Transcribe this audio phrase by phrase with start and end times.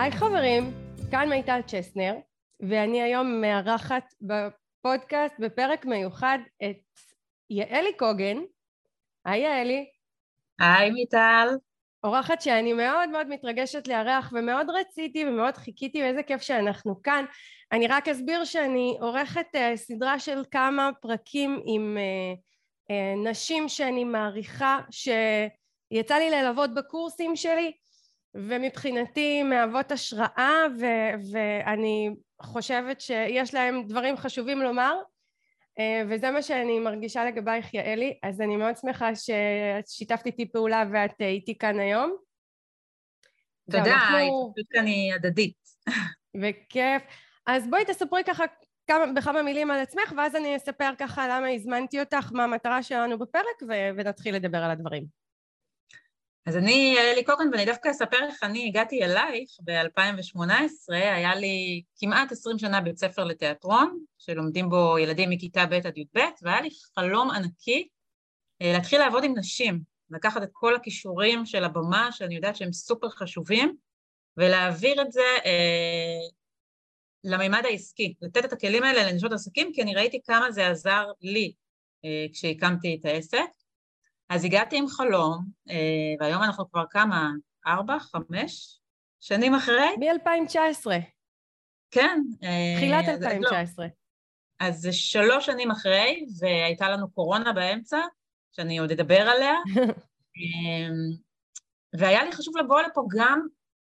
[0.00, 0.72] היי חברים,
[1.10, 2.14] כאן מיטל צ'סנר,
[2.60, 6.76] ואני היום מארחת בפודקאסט בפרק מיוחד את
[7.50, 8.36] יעלי קוגן.
[9.24, 9.86] היי יעלי.
[10.60, 11.48] היי מיטל.
[12.04, 17.24] אורחת שאני מאוד מאוד מתרגשת לארח ומאוד רציתי ומאוד חיכיתי ואיזה כיף שאנחנו כאן.
[17.72, 22.38] אני רק אסביר שאני עורכת uh, סדרה של כמה פרקים עם uh,
[22.90, 27.72] uh, נשים שאני מעריכה שיצא לי ללוות בקורסים שלי
[28.34, 32.10] ומבחינתי מהוות השראה ו- ואני
[32.42, 34.94] חושבת שיש להם דברים חשובים לומר
[36.08, 41.58] וזה מה שאני מרגישה לגבייך יעלי אז אני מאוד שמחה ששיתפת איתי פעולה ואת איתי
[41.58, 42.16] כאן היום.
[43.70, 45.56] תודה, ההתחשבות כאן היא הדדית.
[46.42, 47.02] וכיף.
[47.46, 48.44] אז בואי תספרי ככה
[48.86, 53.18] כמה, בכמה מילים על עצמך ואז אני אספר ככה למה הזמנתי אותך, מה המטרה שלנו
[53.18, 55.06] בפרק ו- ונתחיל לדבר על הדברים.
[56.46, 62.32] אז אני אלי קוקן ואני דווקא אספר איך אני הגעתי אלייך ב-2018, היה לי כמעט
[62.32, 67.30] 20 שנה בית ספר לתיאטרון, שלומדים בו ילדים מכיתה ב' עד י"ב, והיה לי חלום
[67.30, 67.88] ענקי
[68.62, 69.80] אה, להתחיל לעבוד עם נשים,
[70.10, 73.76] לקחת את כל הכישורים של הבמה, שאני יודעת שהם סופר חשובים,
[74.36, 76.28] ולהעביר את זה אה,
[77.24, 81.52] למימד העסקי, לתת את הכלים האלה לנשות עסקים, כי אני ראיתי כמה זה עזר לי
[82.04, 83.57] אה, כשהקמתי את העסק.
[84.28, 87.30] אז הגעתי עם חלום, אה, והיום אנחנו כבר כמה,
[87.66, 88.80] ארבע, חמש
[89.20, 89.96] שנים אחרי?
[89.98, 90.86] מ-2019.
[91.90, 92.20] כן.
[92.76, 93.84] תחילת 2019.
[93.84, 93.90] לא.
[94.60, 97.98] אז זה שלוש שנים אחרי, והייתה לנו קורונה באמצע,
[98.52, 99.54] שאני עוד אדבר עליה,
[101.98, 103.46] והיה לי חשוב לבוא לפה גם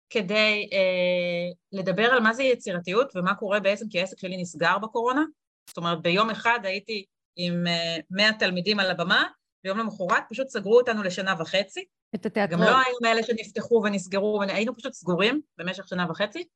[0.09, 5.23] כדי אה, לדבר על מה זה יצירתיות ומה קורה בעצם כי העסק שלי נסגר בקורונה.
[5.70, 9.28] זאת אומרת, ביום אחד הייתי עם אה, 100 תלמידים על הבמה,
[9.64, 11.85] ביום למחרת פשוט סגרו אותנו לשנה וחצי.
[12.16, 12.62] את התיאטרון.
[12.62, 16.47] גם לא היינו מאלה שנפתחו ונסגרו, היינו פשוט סגורים במשך שנה וחצי.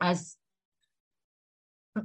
[0.00, 0.38] אז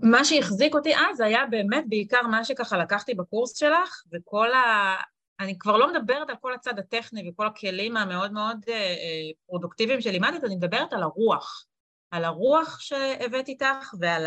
[0.04, 4.96] מה שהחזיק אותי אז היה באמת בעיקר מה שככה לקחתי בקורס שלך, וכל ה...
[5.40, 10.02] אני כבר לא מדברת על כל הצד הטכני וכל הכלים המאוד מאוד אה, אה, פרודוקטיביים
[10.02, 11.66] שלימדת, אני מדברת על הרוח.
[12.12, 14.26] על הרוח שהבאת איתך ועל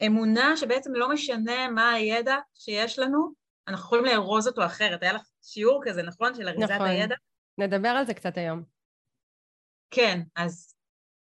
[0.00, 3.32] האמונה שבעצם לא משנה מה הידע שיש לנו,
[3.68, 5.02] אנחנו יכולים לארוז אותו אחרת.
[5.02, 6.34] היה לך שיעור כזה, נכון?
[6.34, 6.86] של אריזת נכון.
[6.86, 7.14] הידע?
[7.58, 8.62] נדבר על זה קצת היום.
[9.90, 10.74] כן, אז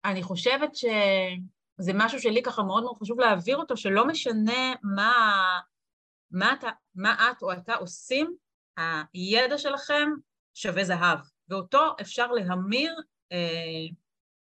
[0.04, 5.12] אני חושבת שזה משהו שלי ככה מאוד מאוד חשוב להעביר אותו, שלא משנה מה,
[6.30, 8.36] מה, אתה, מה את או אתה עושים,
[9.14, 10.08] הידע שלכם
[10.54, 11.18] שווה זהב,
[11.48, 12.94] ואותו אפשר להמיר
[13.32, 13.86] אה,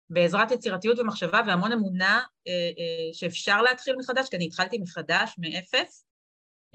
[0.10, 6.06] בעזרת יצירתיות ומחשבה והמון אמונה אה, אה, שאפשר להתחיל מחדש, כי אני התחלתי מחדש, מאפס,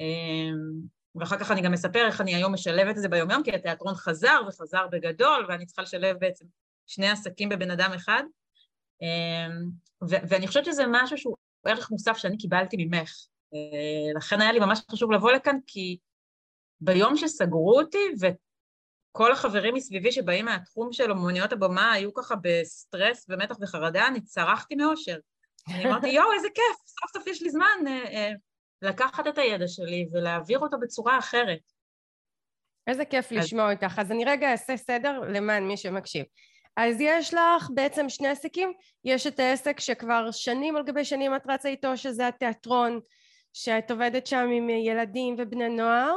[0.01, 0.51] אה,
[1.21, 4.41] ואחר כך אני גם אספר איך אני היום משלבת את זה ביומיום, כי התיאטרון חזר
[4.49, 6.45] וחזר בגדול, ואני צריכה לשלב בעצם
[6.87, 8.23] שני עסקים בבן אדם אחד.
[10.11, 13.13] ו- ואני חושבת שזה משהו שהוא ערך מוסף שאני קיבלתי ממך.
[14.17, 15.99] לכן היה לי ממש חשוב לבוא לכאן, כי
[16.81, 23.57] ביום שסגרו אותי, וכל החברים מסביבי שבאים מהתחום של אומנויות הבמה היו ככה בסטרס ומתח
[23.61, 25.19] וחרדה, אני צרחתי מאושר.
[25.69, 27.85] אני אמרתי, יואו, איזה כיף, סוף סוף יש לי זמן
[28.83, 31.61] לקחת את הידע שלי ולהעביר אותו בצורה אחרת.
[32.87, 33.39] איזה כיף אז...
[33.39, 33.99] לשמוע אותך.
[33.99, 36.25] אז אני רגע אעשה סדר למען מי שמקשיב.
[36.77, 38.73] אז יש לך בעצם שני עסקים,
[39.05, 43.01] יש את העסק שכבר שנים על גבי שנים את רצה איתו, שזה התיאטרון,
[43.53, 46.15] שאת עובדת שם עם ילדים ובני נוער,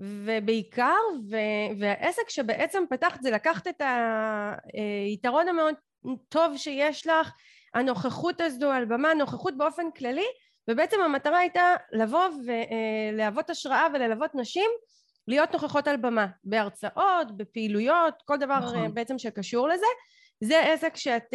[0.00, 3.82] ובעיקר, ו- והעסק שבעצם פתחת זה לקחת את
[5.04, 5.74] היתרון המאוד
[6.28, 7.32] טוב שיש לך,
[7.74, 10.26] הנוכחות הזו על במה, נוכחות באופן כללי,
[10.70, 14.70] ובעצם המטרה הייתה לבוא ולהוות השראה וללוות נשים
[15.28, 18.94] להיות נוכחות על במה, בהרצאות, בפעילויות, כל דבר נכון.
[18.94, 19.86] בעצם שקשור לזה.
[20.40, 21.34] זה עסק שאת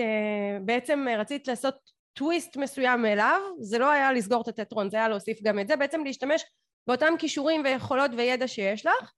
[0.65, 1.75] בעצם רצית לעשות
[2.13, 5.75] טוויסט מסוים אליו, זה לא היה לסגור את התיאטרון, זה היה להוסיף גם את זה,
[5.75, 6.45] בעצם להשתמש
[6.87, 9.11] באותם כישורים ויכולות וידע שיש לך.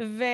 [0.00, 0.24] ו...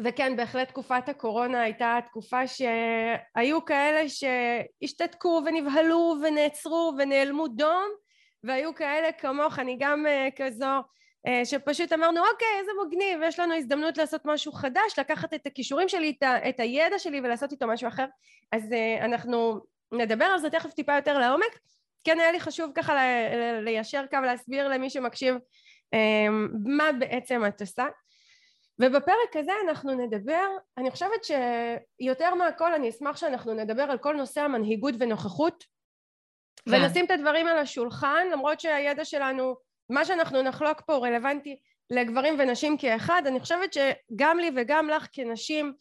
[0.00, 7.88] וכן, בהחלט תקופת הקורונה הייתה תקופה שהיו כאלה שהשתתקו ונבהלו ונעצרו ונעלמו דום,
[8.44, 10.80] והיו כאלה כמוך, אני גם uh, כזו,
[11.26, 15.88] uh, שפשוט אמרנו, אוקיי, איזה מגניב, יש לנו הזדמנות לעשות משהו חדש, לקחת את הכישורים
[15.88, 16.16] שלי,
[16.48, 18.06] את, הידע שלי ולעשות איתו משהו אחר.
[18.52, 19.60] אז uh, אנחנו
[19.92, 21.58] נדבר על זה תכף טיפה יותר לעומק.
[22.04, 22.94] כן היה לי חשוב ככה
[23.60, 25.36] ליישר קו, להסביר למי שמקשיב
[26.64, 27.84] מה בעצם את עושה.
[28.78, 30.46] ובפרק הזה אנחנו נדבר,
[30.78, 35.64] אני חושבת שיותר מהכל אני אשמח שאנחנו נדבר על כל נושא המנהיגות ונוכחות
[36.68, 36.74] כן.
[36.74, 39.54] ונשים את הדברים על השולחן למרות שהידע שלנו,
[39.90, 41.58] מה שאנחנו נחלוק פה הוא רלוונטי
[41.90, 45.72] לגברים ונשים כאחד, אני חושבת שגם לי וגם לך כנשים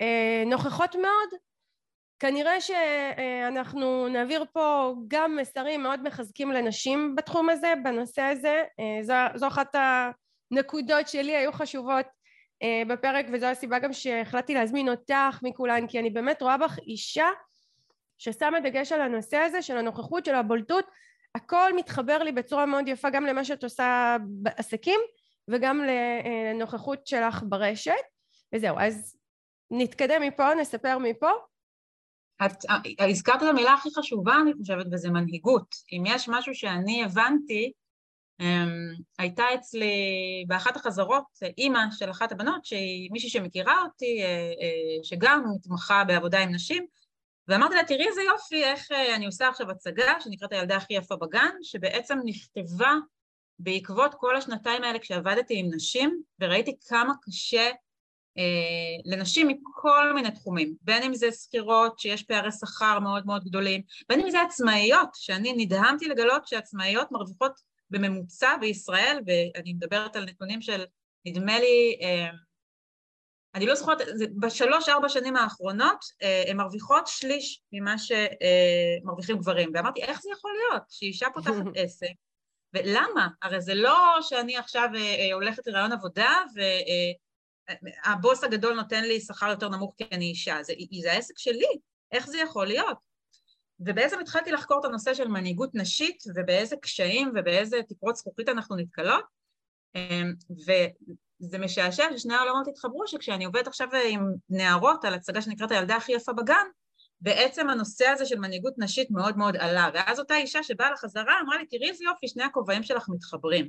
[0.00, 1.40] אה, נוכחות מאוד.
[2.20, 8.64] כנראה שאנחנו נעביר פה גם מסרים מאוד מחזקים לנשים בתחום הזה, בנושא הזה,
[9.02, 9.74] זו, זו אחת
[10.50, 12.06] הנקודות שלי היו חשובות
[12.88, 17.28] בפרק וזו הסיבה גם שהחלטתי להזמין אותך מכולן כי אני באמת רואה בך אישה
[18.18, 20.84] ששמה דגש על הנושא הזה של הנוכחות של הבולטות.
[21.34, 25.00] הכל מתחבר לי בצורה מאוד יפה גם למה שאת עושה בעסקים
[25.48, 27.92] וגם לנוכחות שלך ברשת.
[28.54, 29.16] וזהו אז
[29.70, 31.30] נתקדם מפה נספר מפה.
[32.46, 32.52] את
[32.98, 35.74] הזכרת את המילה הכי חשובה אני חושבת וזה מנהיגות.
[35.92, 37.72] אם יש משהו שאני הבנתי
[39.18, 39.94] הייתה אצלי
[40.46, 41.24] באחת החזרות
[41.58, 44.26] אימא של אחת הבנות שהיא מישהי שמכירה אותי אה,
[44.60, 46.86] אה, שגם מתמחה בעבודה עם נשים
[47.48, 51.16] ואמרתי לה תראי איזה יופי איך אה, אני עושה עכשיו הצגה שנקראת הילדה הכי יפה
[51.16, 52.94] בגן שבעצם נכתבה
[53.58, 57.70] בעקבות כל השנתיים האלה כשעבדתי עם נשים וראיתי כמה קשה
[59.04, 64.20] לנשים מכל מיני תחומים, בין אם זה שכירות שיש פערי שכר מאוד מאוד גדולים, בין
[64.20, 70.84] אם זה עצמאיות, שאני נדהמתי לגלות שעצמאיות מרוויחות בממוצע בישראל, ואני מדברת על נתונים של
[71.24, 72.30] נדמה לי, אה,
[73.54, 73.98] אני לא זוכרת,
[74.40, 80.82] בשלוש-ארבע שנים האחרונות אה, הן מרוויחות שליש ממה שמרוויחים גברים, ואמרתי, איך זה יכול להיות
[80.88, 82.12] שאישה פותחת עסק,
[82.74, 83.28] ולמה?
[83.42, 86.42] הרי זה לא שאני עכשיו אה, הולכת לרעיון עבודה
[88.04, 91.78] והבוס הגדול נותן לי שכר יותר נמוך כי אני אישה, זה, זה העסק שלי,
[92.12, 92.98] איך זה יכול להיות?
[93.80, 99.24] ובעצם התחלתי לחקור את הנושא של מנהיגות נשית ובאיזה קשיים ובאיזה תקרות זכוכית אנחנו נתקלות.
[99.94, 105.96] אמ, וזה משעשע ששני העולמות התחברו שכשאני עובדת עכשיו עם נערות על הצגה שנקראת הילדה
[105.96, 106.66] הכי יפה בגן
[107.20, 109.88] בעצם הנושא הזה של מנהיגות נשית מאוד מאוד עלה.
[109.94, 113.68] ואז אותה אישה שבאה לחזרה אמרה לי תראי איזה יופי שני הכובעים שלך מתחברים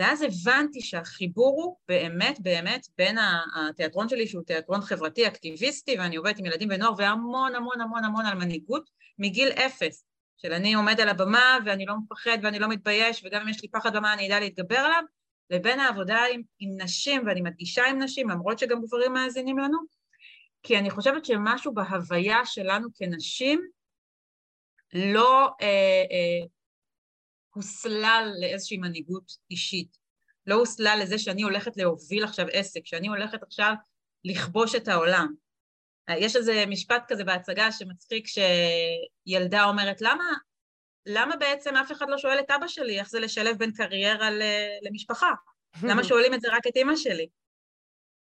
[0.00, 3.18] ואז הבנתי שהחיבור הוא באמת באמת בין
[3.54, 8.26] התיאטרון שלי שהוא תיאטרון חברתי אקטיביסטי ואני עובדת עם ילדים ונוער והמון המון המון המון
[8.26, 10.04] על מנהיגות מגיל אפס.
[10.36, 13.68] של אני עומד על הבמה ואני לא מפחד ואני לא מתבייש וגם אם יש לי
[13.68, 15.02] פחד במה אני אדע להתגבר עליו.
[15.50, 19.78] לבין העבודה עם, עם נשים ואני מדגישה עם נשים למרות שגם גברים מאזינים לנו
[20.62, 23.60] כי אני חושבת שמשהו בהוויה שלנו כנשים
[24.94, 25.66] לא אה,
[26.10, 26.46] אה,
[27.54, 29.98] הוסלל לאיזושהי מנהיגות אישית,
[30.46, 33.74] לא הוסלל לזה שאני הולכת להוביל עכשיו עסק, שאני הולכת עכשיו
[34.24, 35.34] לכבוש את העולם.
[36.10, 40.24] יש איזה משפט כזה בהצגה שמצחיק שילדה אומרת, למה,
[41.06, 44.28] למה בעצם אף אחד לא שואל את אבא שלי איך זה לשלב בין קריירה
[44.82, 45.30] למשפחה?
[45.82, 47.28] למה שואלים את זה רק את אימא שלי?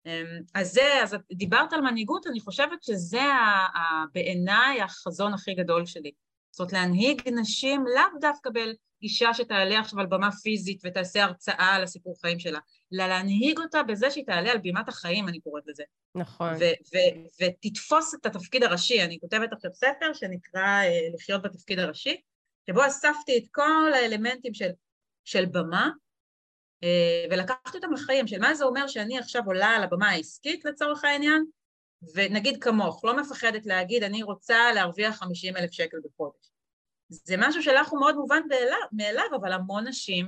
[0.06, 3.22] אמ, אז זה, אז דיברת על מנהיגות, אני חושבת שזה
[4.14, 6.12] בעיניי החזון הכי גדול שלי.
[6.56, 8.50] זאת אומרת, להנהיג נשים לאו דווקא
[9.02, 12.60] אישה שתעלה עכשיו על במה פיזית ותעשה הרצאה על הסיפור חיים שלה,
[12.94, 15.84] אלא להנהיג אותה בזה שהיא תעלה על בימת החיים, אני קוראת לזה.
[16.16, 16.54] נכון.
[17.42, 19.04] ותתפוס את התפקיד הראשי.
[19.04, 22.22] אני כותבת עכשיו ספר שנקרא אה, לחיות בתפקיד הראשי,
[22.70, 24.70] שבו אספתי את כל האלמנטים של,
[25.26, 25.90] של במה,
[26.84, 31.04] אה, ולקחתי אותם לחיים, של מה זה אומר שאני עכשיו עולה על הבמה העסקית לצורך
[31.04, 31.46] העניין,
[32.14, 36.52] ונגיד כמוך, לא מפחדת להגיד, אני רוצה להרוויח 50 אלף שקל בחודש.
[37.10, 38.42] זה משהו שלך הוא מאוד מובן
[38.92, 40.28] מאליו, אבל המון נשים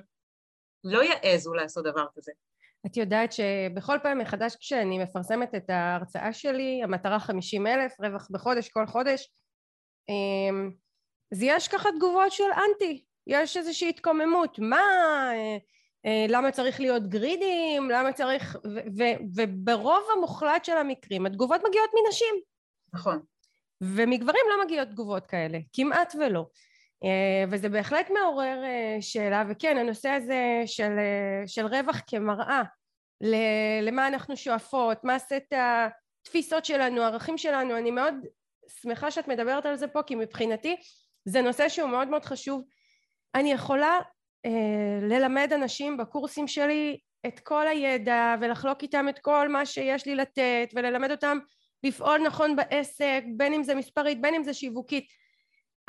[0.84, 2.32] לא יעזו לעשות דבר כזה.
[2.86, 8.70] את יודעת שבכל פעם מחדש כשאני מפרסמת את ההרצאה שלי, המטרה 50 אלף, רווח בחודש,
[8.70, 9.30] כל חודש,
[10.10, 10.72] אמ,
[11.32, 14.78] אז יש ככה תגובות של אנטי, יש איזושהי התקוממות, מה,
[15.34, 15.58] אה,
[16.30, 18.58] למה צריך להיות גרידים, למה צריך,
[19.36, 22.36] וברוב המוחלט של המקרים התגובות מגיעות מנשים.
[22.94, 23.20] נכון.
[23.82, 26.46] ומגברים לא מגיעות תגובות כאלה, כמעט ולא.
[27.04, 32.64] אה, וזה בהחלט מעורר אה, שאלה, וכן, הנושא הזה של, אה, של רווח כמראה,
[33.82, 35.54] למה אנחנו שואפות, מה סט
[36.22, 38.14] התפיסות שלנו, הערכים שלנו, אני מאוד
[38.82, 40.76] שמחה שאת מדברת על זה פה, כי מבחינתי
[41.26, 42.64] זה נושא שהוא מאוד מאוד חשוב.
[43.36, 44.02] אני יכולה אה,
[45.02, 50.70] ללמד אנשים בקורסים שלי את כל הידע ולחלוק איתם את כל מה שיש לי לתת
[50.76, 51.38] וללמד אותם
[51.84, 55.08] לפעול נכון בעסק, בין אם זה מספרית, בין אם זה שיווקית.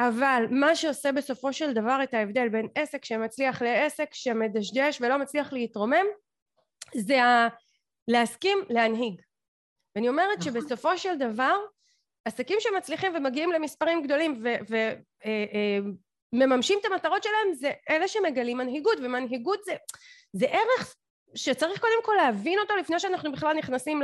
[0.00, 5.53] אבל מה שעושה בסופו של דבר את ההבדל בין עסק שמצליח לעסק שמדשדש ולא מצליח
[5.53, 6.07] להתרומם
[6.95, 7.49] זה ה...
[8.09, 9.21] להסכים להנהיג.
[9.97, 10.53] ואני אומרת נכון.
[10.53, 11.57] שבסופו של דבר
[12.25, 15.79] עסקים שמצליחים ומגיעים למספרים גדולים ומממשים אה,
[16.35, 19.76] אה, את המטרות שלהם זה אלה שמגלים מנהיגות ומנהיגות זה,
[20.32, 20.94] זה ערך
[21.35, 24.02] שצריך קודם כל להבין אותו לפני שאנחנו בכלל נכנסים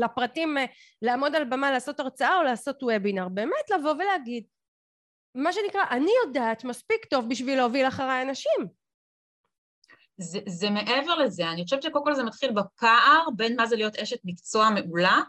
[0.00, 0.64] לפרטים אה,
[1.02, 3.28] לעמוד על במה לעשות הרצאה או לעשות וובינר.
[3.28, 4.44] באמת לבוא ולהגיד
[5.34, 8.82] מה שנקרא אני יודעת מספיק טוב בשביל להוביל אחריי אנשים.
[10.16, 13.96] זה, זה מעבר לזה, אני חושבת שקודם כל זה מתחיל בפער בין מה זה להיות
[13.96, 15.20] אשת מקצוע מעולה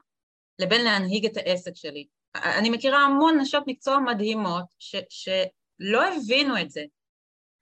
[0.59, 2.07] לבין להנהיג את העסק שלי.
[2.35, 4.95] אני מכירה המון נשות מקצוע מדהימות ש,
[5.81, 6.83] שלא הבינו את זה.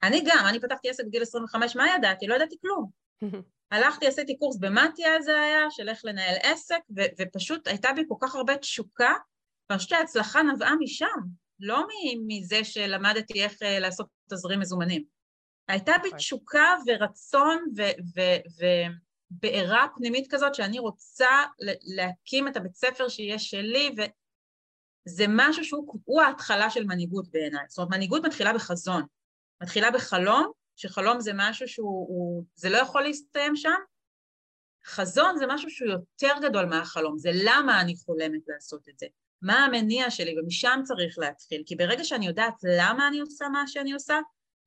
[0.02, 2.26] אני גם, אני פתחתי עסק בגיל 25, מה ידעתי?
[2.26, 2.90] לא ידעתי כלום.
[3.72, 8.14] הלכתי, עשיתי קורס במתיה זה היה, של איך לנהל עסק, ו- ופשוט הייתה בי כל
[8.20, 9.12] כך הרבה תשוקה,
[9.70, 11.06] ואני חושבת שההצלחה נבעה משם,
[11.60, 11.86] לא
[12.26, 15.04] מזה שלמדתי איך אה, לעשות תזרים מזומנים.
[15.68, 16.18] הייתה בי נכון.
[16.18, 17.64] תשוקה ורצון
[19.32, 21.44] ובעירה פנימית כזאת שאני רוצה
[21.96, 23.94] להקים את הבית ספר שיהיה שלי,
[25.08, 27.64] וזה משהו שהוא ההתחלה של מנהיגות בעיניי.
[27.68, 29.02] זאת אומרת, מנהיגות מתחילה בחזון,
[29.62, 33.74] מתחילה בחלום, שחלום זה משהו שהוא, הוא, זה לא יכול להסתיים שם,
[34.86, 39.06] חזון זה משהו שהוא יותר גדול מהחלום, זה למה אני חולמת לעשות את זה,
[39.42, 43.92] מה המניע שלי, ומשם צריך להתחיל, כי ברגע שאני יודעת למה אני עושה מה שאני
[43.92, 44.18] עושה,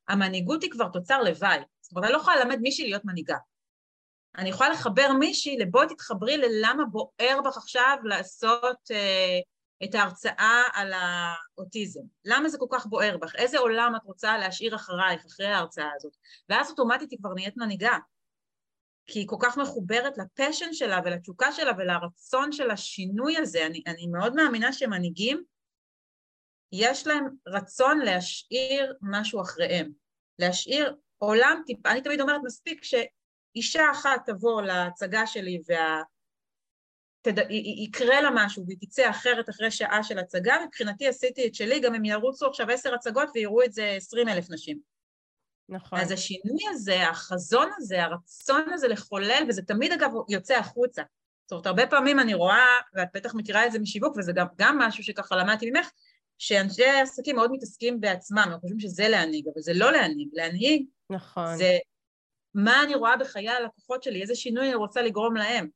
[0.08, 1.60] המנהיגות היא כבר תוצר לוואי.
[1.82, 3.38] זאת אומרת, אני לא יכולה ללמד מישהי להיות מנהיגה.
[4.38, 9.40] אני יכולה לחבר מישהי לבואי תתחברי ללמה בוער בך עכשיו לעשות אה,
[9.86, 12.02] את ההרצאה על האוטיזם.
[12.26, 13.36] למה זה כל כך בוער בך?
[13.36, 16.16] איזה עולם את רוצה להשאיר אחרייך, אחרי ההרצאה הזאת?
[16.50, 17.98] ואז אוטומטית היא כבר נהיית מנהיגה.
[19.08, 23.66] כי היא כל כך מחוברת לפשן שלה ולתשוקה שלה ולרצון של השינוי הזה.
[23.66, 25.44] אני, אני מאוד מאמינה שמנהיגים,
[26.72, 29.92] יש להם רצון להשאיר משהו אחריהם.
[30.40, 36.02] להשאיר עולם טיפה, אני תמיד אומרת, מספיק שאישה אחת תבוא להצגה שלי וה...
[37.26, 37.52] תד...
[37.78, 41.96] יקרה לה משהו והיא תצא אחרת אחרי שעה של הצגה, מבחינתי עשיתי את שלי, גם
[41.96, 44.80] אם ירוצו עכשיו עשר הצגות ויראו את זה עשרים אלף נשים.
[45.70, 46.00] נכון.
[46.00, 51.04] אז השינוי הזה, החזון הזה, הרצון הזה לחולל, וזה תמיד אגב יוצא החוצה.
[51.46, 54.78] זאת אומרת, הרבה פעמים אני רואה, ואת בטח מכירה את זה משיווק, וזה גם, גם
[54.78, 55.90] משהו שככה למדתי ממך,
[56.38, 60.28] שאנשי עסקים מאוד מתעסקים בעצמם, הם חושבים שזה להנהיג, אבל זה לא להנהיג.
[60.34, 61.58] להנהיג נכון.
[61.58, 61.78] זה
[62.54, 65.70] מה אני רואה בחיי הלקוחות שלי, איזה שינוי אני רוצה לגרום להם.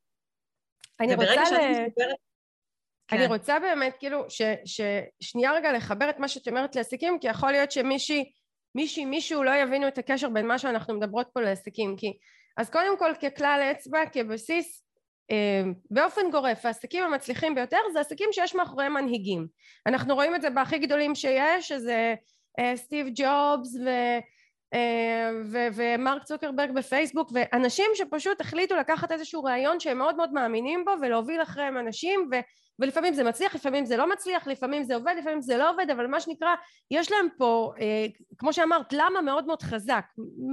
[1.00, 1.72] אני רוצה ל...
[1.72, 2.16] מסופרת...
[3.12, 3.34] אני כן.
[3.34, 7.72] רוצה באמת כאילו ש, ששנייה רגע לחבר את מה שאת אומרת לעסקים כי יכול להיות
[7.72, 8.32] שמישהי
[8.76, 12.18] מישהי מישהו לא יבינו את הקשר בין מה שאנחנו מדברות פה לעסקים כי
[12.58, 14.84] אז קודם כל ככלל אצבע כבסיס
[15.32, 19.48] אה, באופן גורף העסקים המצליחים ביותר זה עסקים שיש מאחוריהם מנהיגים
[19.86, 22.16] אנחנו רואים את זה בהכי גדולים שיש שזה
[22.60, 23.90] אה, סטיב ג'ובס ו...
[24.74, 25.30] אה,
[25.74, 31.42] ומרק צוקרברג בפייסבוק ואנשים שפשוט החליטו לקחת איזשהו רעיון שהם מאוד מאוד מאמינים בו ולהוביל
[31.42, 32.40] אחריהם אנשים ו-
[32.80, 36.08] ולפעמים זה מצליח לפעמים זה לא מצליח לפעמים זה עובד לפעמים זה לא עובד אבל
[36.08, 36.56] מה שנקרא
[36.92, 38.06] יש להם פה אה,
[38.38, 40.06] כמו שאמרת למה מאוד מאוד חזק.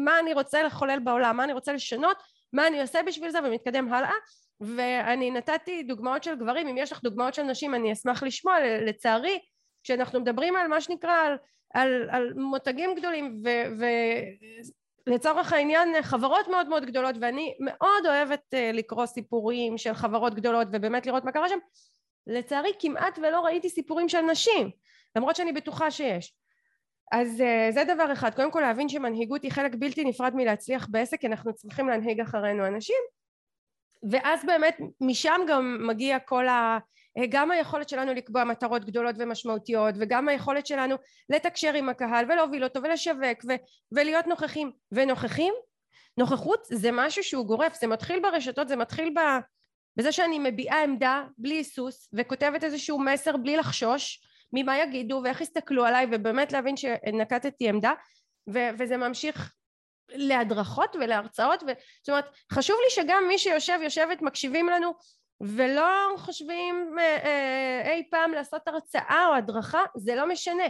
[0.05, 1.37] מה אני רוצה לחולל בעולם?
[1.37, 2.17] מה אני רוצה לשנות?
[2.53, 3.39] מה אני עושה בשביל זה?
[3.45, 4.13] ומתקדם הלאה.
[4.61, 6.69] ואני נתתי דוגמאות של גברים.
[6.69, 8.57] אם יש לך דוגמאות של נשים אני אשמח לשמוע.
[8.87, 9.39] לצערי
[9.83, 11.37] כשאנחנו מדברים על מה שנקרא על
[11.75, 13.43] על, על מותגים גדולים
[15.07, 20.69] ולצורך העניין חברות מאוד מאוד גדולות ואני מאוד אוהבת אה, לקרוא סיפורים של חברות גדולות
[20.73, 21.59] ובאמת לראות מה קרה שם.
[22.27, 24.71] לצערי כמעט ולא ראיתי סיפורים של נשים
[25.17, 26.35] למרות שאני בטוחה שיש.
[27.13, 28.35] אז uh, זה דבר אחד.
[28.35, 32.67] קודם כל להבין שמנהיגות היא חלק בלתי נפרד מלהצליח בעסק כי אנחנו צריכים להנהיג אחרינו
[32.67, 32.97] אנשים.
[34.11, 36.79] ואז באמת משם גם מגיע כל ה...
[37.29, 40.97] גם היכולת שלנו לקבוע מטרות גדולות ומשמעותיות וגם היכולת שלנו
[41.31, 43.55] לתקשר עם הקהל ולהוביל אותו ולשווק ו-
[43.93, 44.73] ולהיות נוכחים.
[44.93, 45.55] ונוכחים?
[46.19, 49.21] נוכחות זה משהו שהוא גורף זה מתחיל ברשתות זה מתחיל ב...
[49.97, 54.21] בזה שאני מביעה עמדה בלי היסוס וכותבת איזשהו מסר בלי לחשוש
[54.53, 57.93] ממה יגידו ואיך יסתכלו עליי ובאמת להבין שנקטתי עמדה
[58.55, 59.53] ו- וזה ממשיך
[60.09, 61.67] להדרכות ולהרצאות ו...
[61.67, 64.93] זאת אומרת חשוב לי שגם מי שיושב יושבת מקשיבים לנו
[65.41, 70.65] ולא חושבים אה, אה, אי פעם לעשות הרצאה או הדרכה זה לא משנה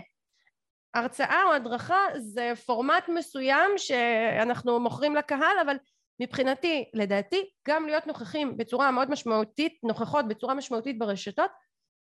[0.94, 5.76] הרצאה או הדרכה זה פורמט מסוים שאנחנו מוכרים לקהל אבל
[6.20, 11.50] מבחינתי לדעתי גם להיות נוכחים בצורה מאוד משמעותית נוכחות בצורה משמעותית ברשתות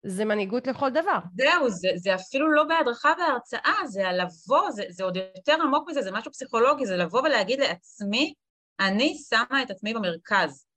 [0.06, 1.20] זה מנהיגות לכל דבר.
[1.38, 6.02] זהו, זה, זה אפילו לא בהדרכה והרצאה, זה הלבוא, זה, זה עוד יותר עמוק מזה,
[6.02, 8.34] זה משהו פסיכולוגי, זה לבוא ולהגיד לעצמי,
[8.80, 10.69] אני שמה את עצמי במרכז.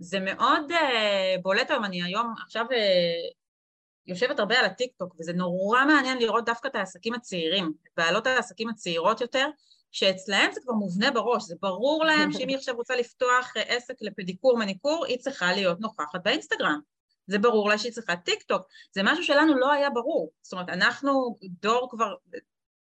[0.00, 3.34] זה מאוד uh, בולט היום, אני היום עכשיו uh,
[4.06, 8.68] יושבת הרבה על הטיקטוק, וזה נורא מעניין לראות דווקא את העסקים הצעירים, את בעלות העסקים
[8.68, 9.46] הצעירות יותר,
[9.92, 13.94] שאצלהם זה כבר מובנה בראש, זה ברור להם שאם היא עכשיו רוצה לפתוח uh, עסק
[14.00, 16.80] לפדיקור מניקור, היא צריכה להיות נוכחת באינסטגרם.
[17.26, 20.68] זה ברור לה שהיא צריכה טיק טוק, זה משהו שלנו לא היה ברור, זאת אומרת
[20.68, 22.14] אנחנו דור כבר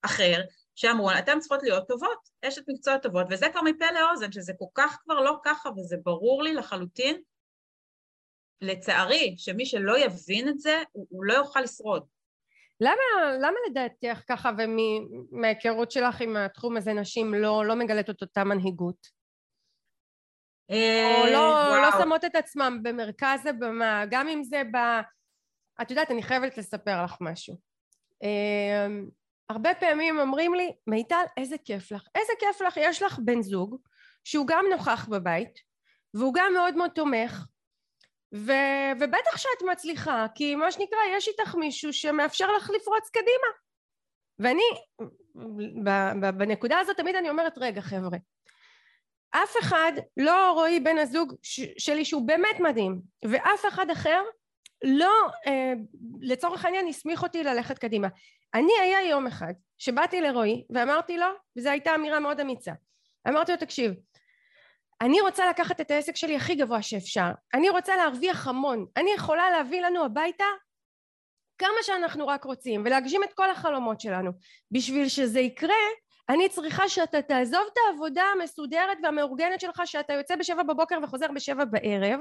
[0.02, 0.42] אחר
[0.76, 4.98] שאמרו אתן צריכות להיות טובות, אשת מקצוע טובות וזה כבר מפה לאוזן שזה כל כך
[5.04, 7.22] כבר לא ככה וזה ברור לי לחלוטין
[8.62, 12.06] לצערי שמי שלא יבין את זה הוא, הוא לא יוכל לשרוד.
[12.80, 18.44] למה, למה לדעתך ככה ומההיכרות שלך עם התחום הזה נשים לא, לא מגלית את אותה
[18.44, 19.24] מנהיגות?
[20.70, 24.78] או לא, לא שמות את עצמם במרכז הבמה, גם אם זה ב...
[25.82, 27.58] את יודעת, אני חייבת לספר לך משהו.
[29.50, 32.08] הרבה פעמים אומרים לי, מיטל, איזה כיף לך.
[32.16, 33.78] איזה כיף לך, יש לך בן זוג
[34.24, 35.60] שהוא גם נוכח בבית,
[36.14, 37.46] והוא גם מאוד מאוד תומך,
[38.36, 38.52] ו,
[39.00, 43.48] ובטח שאת מצליחה, כי מה שנקרא, יש איתך מישהו שמאפשר לך לפרוץ קדימה.
[44.40, 44.64] ואני,
[46.38, 48.18] בנקודה הזאת תמיד אני אומרת, רגע חבר'ה,
[49.32, 51.34] אף אחד, לא רועי בן הזוג
[51.78, 54.22] שלי שהוא באמת מדהים, ואף אחד אחר
[54.84, 55.74] לא אה,
[56.22, 58.08] לצורך העניין הסמיך אותי ללכת קדימה.
[58.54, 62.72] אני היה יום אחד שבאתי לרועי ואמרתי לו, וזו הייתה אמירה מאוד אמיצה,
[63.28, 63.92] אמרתי לו תקשיב,
[65.02, 69.50] אני רוצה לקחת את העסק שלי הכי גבוה שאפשר, אני רוצה להרוויח המון, אני יכולה
[69.50, 70.46] להביא לנו הביתה
[71.58, 74.32] כמה שאנחנו רק רוצים ולהגשים את כל החלומות שלנו.
[74.72, 75.76] בשביל שזה יקרה
[76.30, 81.66] אני צריכה שאתה תעזוב את העבודה המסודרת והמאורגנת שלך שאתה יוצא בשבע בבוקר וחוזר בשבע
[81.66, 82.20] בערב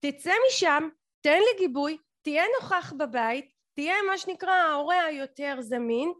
[0.00, 0.88] תצא משם
[1.20, 6.12] תן לי גיבוי תהיה נוכח בבית תהיה מה שנקרא ההורה היותר זמין.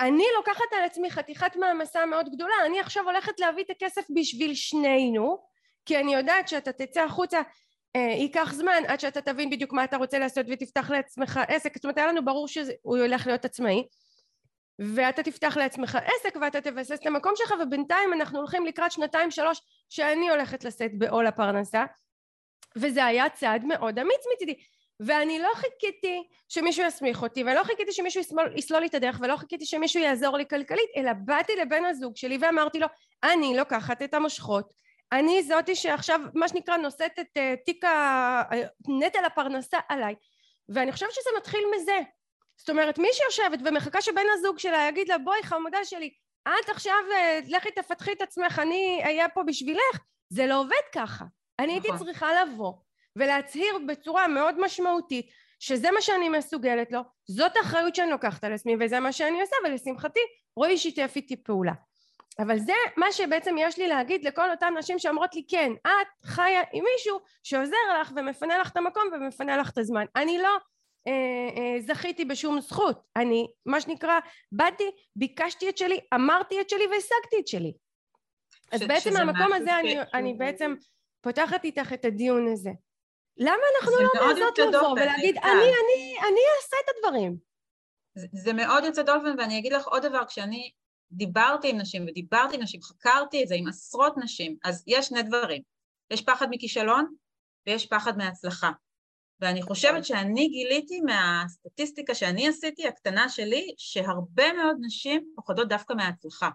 [0.00, 4.54] אני לוקחת על עצמי חתיכת מעמסה מאוד גדולה אני עכשיו הולכת להביא את הכסף בשביל
[4.54, 5.38] שנינו
[5.84, 7.40] כי אני יודעת שאתה תצא החוצה
[7.96, 11.74] אה, ייקח זמן עד שאתה תבין בדיוק מה אתה רוצה לעשות ותפתח לעצמך עסק.
[11.74, 13.86] זאת אומרת היה לנו ברור שהוא הולך להיות עצמאי
[14.78, 19.60] ואתה תפתח לעצמך עסק ואתה תבסס את המקום שלך ובינתיים אנחנו הולכים לקראת שנתיים שלוש
[19.88, 21.84] שאני הולכת לשאת בעול הפרנסה
[22.80, 24.54] וזה היה צעד מאוד אמיץ מצידי.
[25.00, 29.36] ואני לא חיכיתי שמישהו יסמיך אותי ולא חיכיתי שמישהו יסמול, יסלול לי את הדרך ולא
[29.36, 32.86] חיכיתי שמישהו יעזור לי כלכלית אלא באתי לבן הזוג שלי ואמרתי לו
[33.22, 34.72] אני לוקחת את המושכות.
[35.12, 37.84] אני זאתי שעכשיו מה שנקרא נושאת את uh, תיק
[38.88, 40.14] נטל הפרנסה עליי.
[40.68, 41.98] ואני חושבת שזה מתחיל מזה.
[42.56, 46.10] זאת אומרת מי שיושבת ומחכה שבן הזוג שלה יגיד לה בואי חמודה שלי
[46.48, 49.98] את עכשיו uh, לכי תפתחי את עצמך אני אהיה פה בשבילך
[50.28, 51.24] זה לא עובד ככה
[51.58, 52.06] אני הייתי נכון.
[52.06, 52.72] צריכה לבוא
[53.16, 58.76] ולהצהיר בצורה מאוד משמעותית שזה מה שאני מסוגלת לו, זאת האחריות שאני לוקחת על עצמי
[58.80, 60.20] וזה מה שאני עושה ולשמחתי
[60.56, 61.72] רועי שיתף איתי פעולה.
[62.38, 66.62] אבל זה מה שבעצם יש לי להגיד לכל אותן נשים שאומרות לי כן את חיה
[66.72, 70.56] עם מישהו שעוזר לך ומפנה לך את המקום ומפנה לך את הזמן אני לא
[71.06, 71.12] אה,
[71.56, 74.18] אה, זכיתי בשום זכות אני מה שנקרא
[74.52, 74.84] באתי
[75.16, 77.72] ביקשתי את שלי אמרתי את שלי והשגתי את שלי
[78.72, 80.74] אז בעצם מהמקום הזה אני, אני בעצם
[81.20, 82.70] פותחת איתך את הדיון הזה
[83.38, 87.36] למה אנחנו לא מעזות לבוא ולהגיד אני, אני, אני אעשה את הדברים?
[88.14, 90.70] זה, זה מאוד יוצא דופן ואני אגיד לך עוד דבר, כשאני
[91.12, 95.22] דיברתי עם נשים ודיברתי עם נשים, חקרתי את זה עם עשרות נשים, אז יש שני
[95.22, 95.62] דברים,
[96.10, 97.14] יש פחד מכישלון
[97.66, 98.70] ויש פחד מהצלחה.
[99.40, 106.50] ואני חושבת שאני גיליתי מהסטטיסטיקה שאני עשיתי, הקטנה שלי, שהרבה מאוד נשים פוחדות דווקא מההצלחה.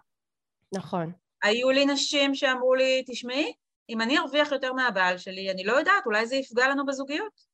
[0.74, 1.12] נכון.
[1.44, 3.54] היו לי נשים שאמרו לי, תשמעי,
[3.90, 7.54] אם אני ארוויח יותר מהבעל שלי, אני לא יודעת, אולי זה יפגע לנו בזוגיות.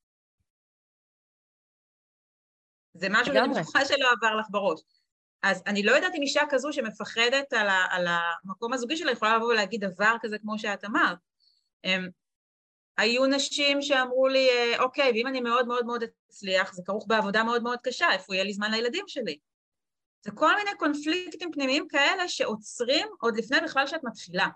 [2.94, 4.82] זה משהו שאני בטוחה שלא עבר לך בראש.
[5.44, 9.36] אז אני לא יודעת אם אישה כזו שמפחדת על, ה, על המקום הזוגי שלה יכולה
[9.36, 11.18] לבוא ולהגיד דבר כזה כמו שאת אמרת.
[11.84, 12.10] הם,
[12.98, 17.44] היו נשים שאמרו לי, אה, אוקיי, ואם אני מאוד מאוד מאוד אצליח, זה כרוך בעבודה
[17.44, 19.38] מאוד מאוד קשה, איפה יהיה לי זמן לילדים שלי?
[20.22, 24.48] זה כל מיני קונפליקטים פנימיים כאלה שעוצרים עוד לפני בכלל שאת מתחילה.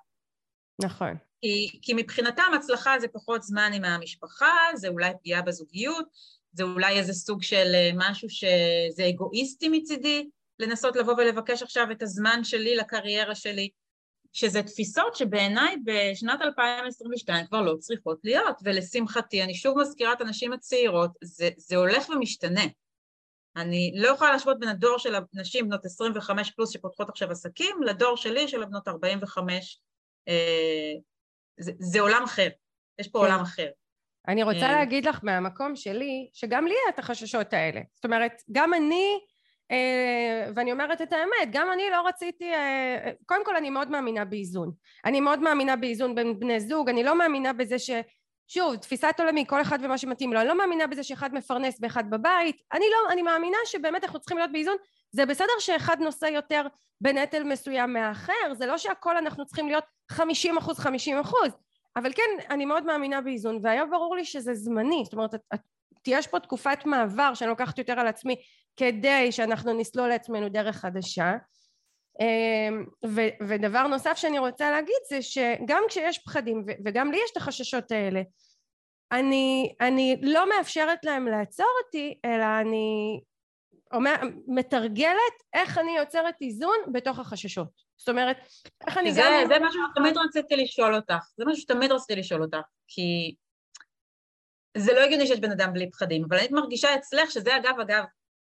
[0.83, 1.17] נכון.
[1.43, 6.05] כי, כי מבחינתם הצלחה זה פחות זמן עם המשפחה, זה אולי פגיעה בזוגיות,
[6.51, 10.29] זה אולי איזה סוג של אה, משהו שזה אגואיסטי מצידי,
[10.59, 13.69] לנסות לבוא ולבקש עכשיו את הזמן שלי לקריירה שלי,
[14.33, 20.53] שזה תפיסות שבעיניי בשנת 2022 כבר לא צריכות להיות, ולשמחתי, אני שוב מזכירה את הנשים
[20.53, 22.65] הצעירות, זה, זה הולך ומשתנה.
[23.55, 28.17] אני לא יכולה להשוות בין הדור של הנשים בנות 25 פלוס שפותחות עכשיו עסקים, לדור
[28.17, 29.81] שלי של הבנות 45
[30.27, 30.93] אה,
[31.59, 32.49] זה, זה עולם אחר,
[32.99, 33.25] יש פה כן.
[33.25, 33.67] עולם אחר.
[34.27, 37.81] אני רוצה אה, להגיד לך מהמקום שלי, שגם לי היה את החששות האלה.
[37.95, 39.19] זאת אומרת, גם אני,
[39.71, 42.51] אה, ואני אומרת את האמת, גם אני לא רציתי,
[43.25, 44.71] קודם כל אני מאוד מאמינה באיזון.
[45.05, 47.89] אני מאוד מאמינה באיזון בין בני זוג, אני לא מאמינה בזה ש...
[48.47, 52.09] שוב, תפיסת עולמי, כל אחד ומה שמתאים לו, אני לא מאמינה בזה שאחד מפרנס ואחד
[52.09, 54.75] בבית, אני לא, אני מאמינה שבאמת אנחנו צריכים להיות באיזון,
[55.15, 56.67] זה בסדר שאחד נושא יותר
[57.01, 61.51] בנטל מסוים מהאחר, זה לא שהכל אנחנו צריכים להיות חמישים אחוז חמישים אחוז,
[61.95, 65.31] אבל כן, אני מאוד מאמינה באיזון, והיה ברור לי שזה זמני, זאת אומרת,
[66.07, 68.35] יש פה תקופת מעבר שאני לוקחת יותר על עצמי
[68.77, 71.33] כדי שאנחנו נסלול לעצמנו דרך חדשה,
[72.19, 77.37] אמ, ו- ודבר נוסף שאני רוצה להגיד זה שגם כשיש פחדים וגם לי יש את
[77.37, 78.21] החששות האלה
[79.11, 83.19] אני, אני לא מאפשרת להם לעצור אותי אלא אני
[83.93, 84.15] אומר,
[84.47, 88.37] מתרגלת איך אני יוצרת איזון בתוך החששות זאת אומרת
[88.87, 89.47] איך אני זה, גם...
[89.47, 93.35] זה מה שתמיד רציתי לשאול אותך זה מה שתמיד רציתי לשאול אותך כי
[94.77, 98.03] זה לא הגיוני שיש בן אדם בלי פחדים, אבל אני מרגישה אצלך שזה אגב, אגב,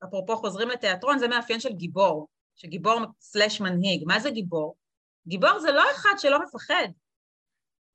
[0.05, 4.03] אפרופו חוזרים לתיאטרון, זה מאפיין של גיבור, שגיבור סלש מנהיג.
[4.07, 4.77] מה זה גיבור?
[5.29, 6.89] גיבור זה לא אחד שלא מפחד.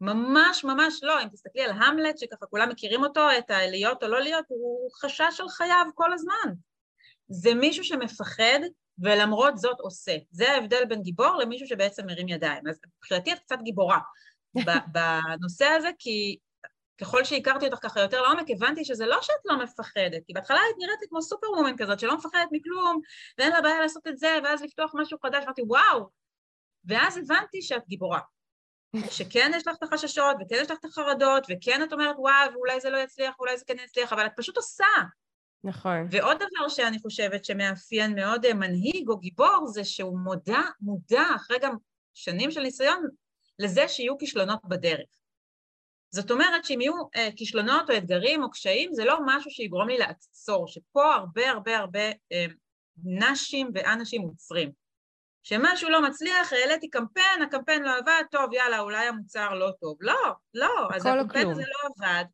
[0.02, 1.22] ממש ממש לא.
[1.24, 5.38] אם תסתכלי על המלט, שככה כולם מכירים אותו, את הלהיות או לא להיות, הוא חשש
[5.38, 6.54] של חייו כל הזמן.
[7.30, 8.60] זה מישהו שמפחד
[9.00, 10.16] ולמרות זאת עושה.
[10.32, 12.68] זה ההבדל בין גיבור למישהו שבעצם מרים ידיים.
[12.68, 14.00] אז מבחינתי את קצת גיבורה
[14.94, 16.38] בנושא הזה, כי
[17.02, 20.76] ככל שהכרתי אותך ככה יותר לעומק, הבנתי שזה לא שאת לא מפחדת, כי בהתחלה היית
[20.80, 23.02] נראית לי כמו סופר וומן כזאת, שלא מפחדת מכלום,
[23.38, 26.10] ואין לה בעיה לעשות את זה, ואז לפתוח משהו חדש, ואמרתי, וואו!
[26.86, 28.20] ואז הבנתי שאת גיבורה.
[29.18, 32.80] שכן יש לך את החששות, וכן יש לך את החרדות, וכן את אומרת, וואו, ואולי
[32.80, 34.86] זה לא יצליח, ואולי זה כן יצליח, אבל את פשוט עושה.
[35.64, 36.08] נכון.
[36.12, 41.58] ועוד דבר שאני חושבת שמאפיין מאוד אה, מנהיג או גיבור, זה שהוא מודע, מודע, אחרי
[41.62, 41.76] גם
[42.14, 43.08] שנים של ניסיון,
[43.60, 45.08] לזה שיהיו כישלונות בדרך.
[46.12, 49.98] זאת אומרת שאם יהיו אה, כישלונות או אתגרים או קשיים, זה לא משהו שיגרום לי
[49.98, 52.46] לעצור, שפה הרבה הרבה הרבה אה,
[53.04, 54.72] נשים ואנשים עוצרים.
[55.44, 59.98] כשמשהו לא מצליח, העליתי קמפיין, הקמפיין לא עבד, טוב, יאללה, אולי המוצר לא טוב.
[60.02, 62.26] לא, לא, אז הקמפיין הזה לא עבד,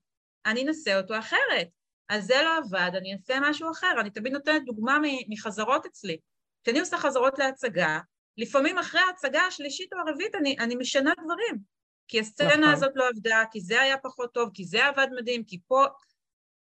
[0.45, 1.67] אני אנסה אותו אחרת.
[2.09, 3.95] אז זה לא עבד, אני אעשה משהו אחר.
[3.99, 4.97] אני תמיד נותנת דוגמה
[5.29, 6.17] מחזרות אצלי.
[6.63, 7.99] כשאני עושה חזרות להצגה,
[8.37, 11.59] לפעמים אחרי ההצגה השלישית או הרביעית אני, אני משנה דברים.
[12.07, 12.73] כי הסצנה נכון.
[12.73, 15.85] הזאת לא עבדה, כי זה היה פחות טוב, כי זה עבד מדהים, כי פה...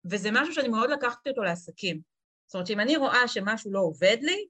[0.06, 2.02] וזה משהו שאני מאוד לקחתי אותו לעסקים.
[2.46, 4.48] זאת אומרת שאם אני רואה שמשהו לא עובד לי,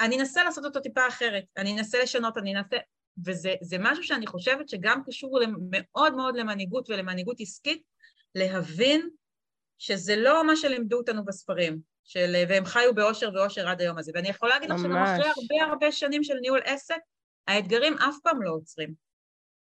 [0.00, 2.76] אני אנסה לעשות אותו טיפה אחרת, אני אנסה לשנות, אני אנסה...
[3.24, 7.82] וזה משהו שאני חושבת שגם קשור מאוד מאוד למנהיגות ולמנהיגות עסקית,
[8.34, 9.10] להבין
[9.78, 14.12] שזה לא מה שלימדו אותנו בספרים, של, והם חיו באושר ואושר עד היום הזה.
[14.14, 16.98] ואני יכולה להגיד לך שגם אחרי הרבה הרבה שנים של ניהול עסק,
[17.48, 18.94] האתגרים אף פעם לא עוצרים.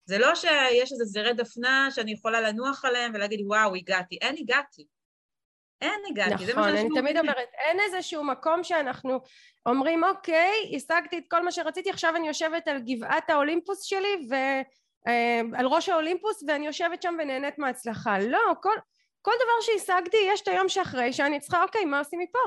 [0.05, 4.17] זה לא שיש איזה זרי דפנה שאני יכולה לנוח עליהם ולהגיד, וואו, הגעתי.
[4.21, 4.85] אין הגעתי.
[5.81, 9.19] אין הגעתי, נכון, אני תמיד אומרת, אין איזשהו מקום שאנחנו
[9.65, 15.65] אומרים, אוקיי, השגתי את כל מה שרציתי, עכשיו אני יושבת על גבעת האולימפוס שלי ועל
[15.65, 18.19] אה, ראש האולימפוס ואני יושבת שם ונהנית מהצלחה.
[18.19, 18.75] לא, כל,
[19.21, 22.39] כל דבר שהשגתי, יש את היום שאחרי שאני צריכה, אוקיי, מה עושים מפה?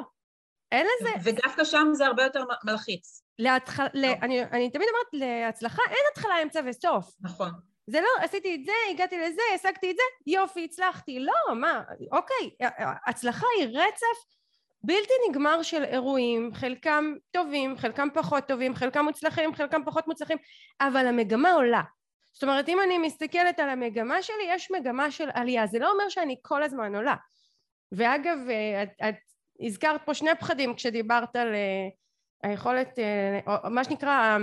[0.73, 1.11] אין לזה...
[1.25, 3.23] ודווקא שם זה הרבה יותר מלחיץ.
[3.39, 3.81] להתח...
[3.81, 4.05] ל...
[4.05, 7.15] אני, אני תמיד אומרת, להצלחה אין התחלה, אמצע וסוף.
[7.21, 7.51] נכון.
[7.87, 11.21] זה לא, עשיתי את זה, הגעתי לזה, השגתי את זה, יופי, הצלחתי.
[11.21, 11.83] לא, מה,
[12.13, 12.51] אוקיי,
[13.07, 14.35] הצלחה היא רצף
[14.85, 20.39] בלתי נגמר של אירועים, חלקם טובים, חלקם פחות טובים, חלקם מוצלחים, חלקם פחות מוצלחים,
[20.81, 21.83] אבל המגמה עולה.
[22.35, 25.67] זאת אומרת, אם אני מסתכלת על המגמה שלי, יש מגמה של עלייה.
[25.67, 27.15] זה לא אומר שאני כל הזמן עולה.
[27.93, 28.39] ואגב,
[28.83, 29.15] את, את
[29.61, 34.39] הזכרת פה שני פחדים כשדיברת על uh, היכולת, uh, או מה שנקרא,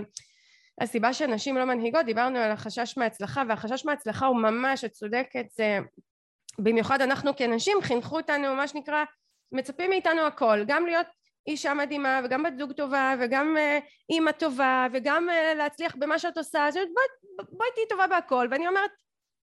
[0.82, 5.80] הסיבה שנשים לא מנהיגות, דיברנו על החשש מהצלחה, והחשש מהצלחה הוא ממש, את צודקת, זה
[6.60, 9.04] במיוחד אנחנו כנשים חינכו אותנו, מה שנקרא,
[9.52, 11.08] מצפים מאיתנו הכל, גם להיות
[11.48, 16.38] אישה מדהימה וגם בת זוג טובה וגם uh, אימא טובה וגם uh, להצליח במה שאת
[16.38, 18.92] עושה, אז בואי בוא תהיי טובה בהכל, ואני אומרת,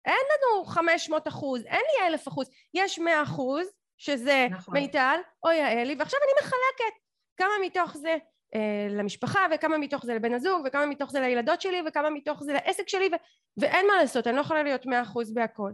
[0.06, 4.73] אין לנו 500 אחוז, אין לי אלף אחוז, יש 100 אחוז, שזה נכון.
[4.73, 6.99] מיטל או יעלי, ועכשיו אני מחלקת.
[7.38, 8.17] כמה מתוך זה
[8.56, 12.54] אה, למשפחה וכמה מתוך זה לבן הזוג וכמה מתוך זה לילדות שלי וכמה מתוך זה
[12.54, 15.71] לעסק שלי ו- ואין מה לעשות אני לא יכולה להיות מאה אחוז בהכל.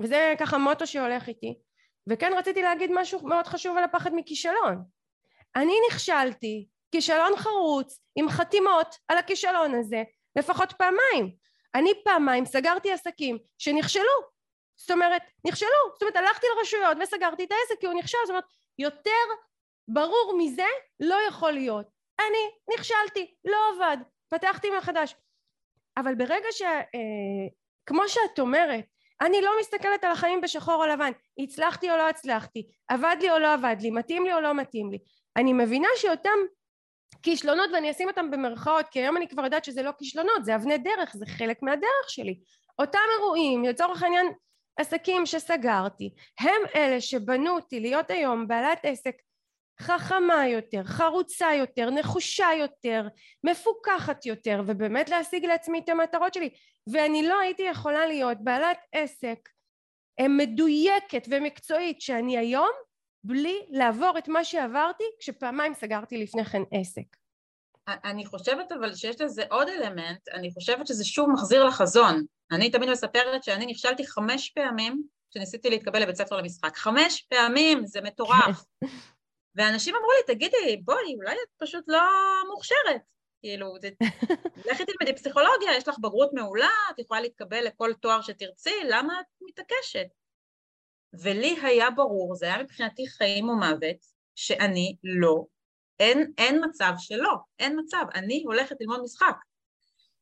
[0.00, 1.58] וזה ככה מוטו שהולך איתי.
[2.06, 4.84] וכן רציתי להגיד משהו מאוד חשוב על הפחד מכישלון
[5.56, 10.02] אני נכשלתי כישלון חרוץ עם חתימות על הכישלון הזה
[10.36, 11.34] לפחות פעמיים.
[11.74, 14.40] אני פעמיים סגרתי עסקים שנכשלו.
[14.76, 15.68] זאת אומרת נכשלו.
[15.92, 18.18] זאת אומרת הלכתי לרשויות וסגרתי את העסק כי הוא נכשל.
[18.24, 18.44] זאת אומרת
[18.78, 19.10] יותר
[19.88, 20.66] ברור מזה
[21.00, 21.86] לא יכול להיות.
[22.20, 23.96] אני נכשלתי, לא עבד,
[24.28, 25.14] פתחתי מחדש.
[25.96, 26.62] אבל ברגע ש...
[26.62, 27.48] אה,
[27.86, 28.84] כמו שאת אומרת,
[29.20, 33.38] אני לא מסתכלת על החיים בשחור או לבן, הצלחתי או לא הצלחתי, עבד לי או
[33.38, 34.98] לא עבד לי, מתאים לי או לא מתאים לי.
[35.36, 36.38] אני מבינה שאותם
[37.22, 40.78] כישלונות, ואני אשים אותם במרכאות, כי היום אני כבר יודעת שזה לא כישלונות, זה אבני
[40.78, 42.38] דרך, זה חלק מהדרך שלי.
[42.78, 44.26] אותם אירועים, לצורך העניין
[44.76, 49.14] עסקים שסגרתי, הם אלה שבנו אותי להיות היום בעלת עסק
[49.80, 53.08] חכמה יותר, חרוצה יותר, נחושה יותר,
[53.44, 56.50] מפוקחת יותר, ובאמת להשיג לעצמי את המטרות שלי.
[56.92, 59.48] ואני לא הייתי יכולה להיות בעלת עסק
[60.20, 62.70] אה, מדויקת ומקצועית שאני היום,
[63.24, 67.16] בלי לעבור את מה שעברתי כשפעמיים סגרתי לפני כן עסק.
[67.88, 72.24] אני חושבת אבל שיש לזה עוד אלמנט, אני חושבת שזה שוב מחזיר לחזון.
[72.52, 76.76] אני תמיד מספרת שאני נכשלתי חמש פעמים כשניסיתי להתקבל לבית ספר למשחק.
[76.76, 78.64] חמש פעמים, זה מטורף.
[79.54, 82.00] ואנשים אמרו לי, תגידי, בואי, אולי את פשוט לא
[82.50, 83.00] מוכשרת.
[83.40, 83.74] כאילו,
[84.70, 89.26] לכי תלמדי פסיכולוגיה, יש לך בגרות מעולה, את יכולה להתקבל לכל תואר שתרצי, למה את
[89.40, 90.06] מתעקשת?
[91.20, 93.96] ולי היה ברור, זה היה מבחינתי חיים או מוות,
[94.34, 95.44] שאני לא,
[96.00, 99.36] אין, אין מצב שלא, אין מצב, אני הולכת ללמוד משחק.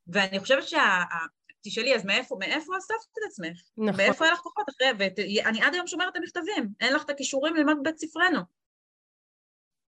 [0.06, 0.80] ואני חושבת שה...
[1.62, 3.62] תשאלי, אז מאיפה, מאיפה אספת את עצמך?
[3.76, 3.96] נכון.
[3.96, 7.56] מאיפה היה לך כוחות אחרי, ואני עד היום שומרת את המכתבים, אין לך את הכישורים
[7.56, 8.40] ללמוד בבית ספרנו.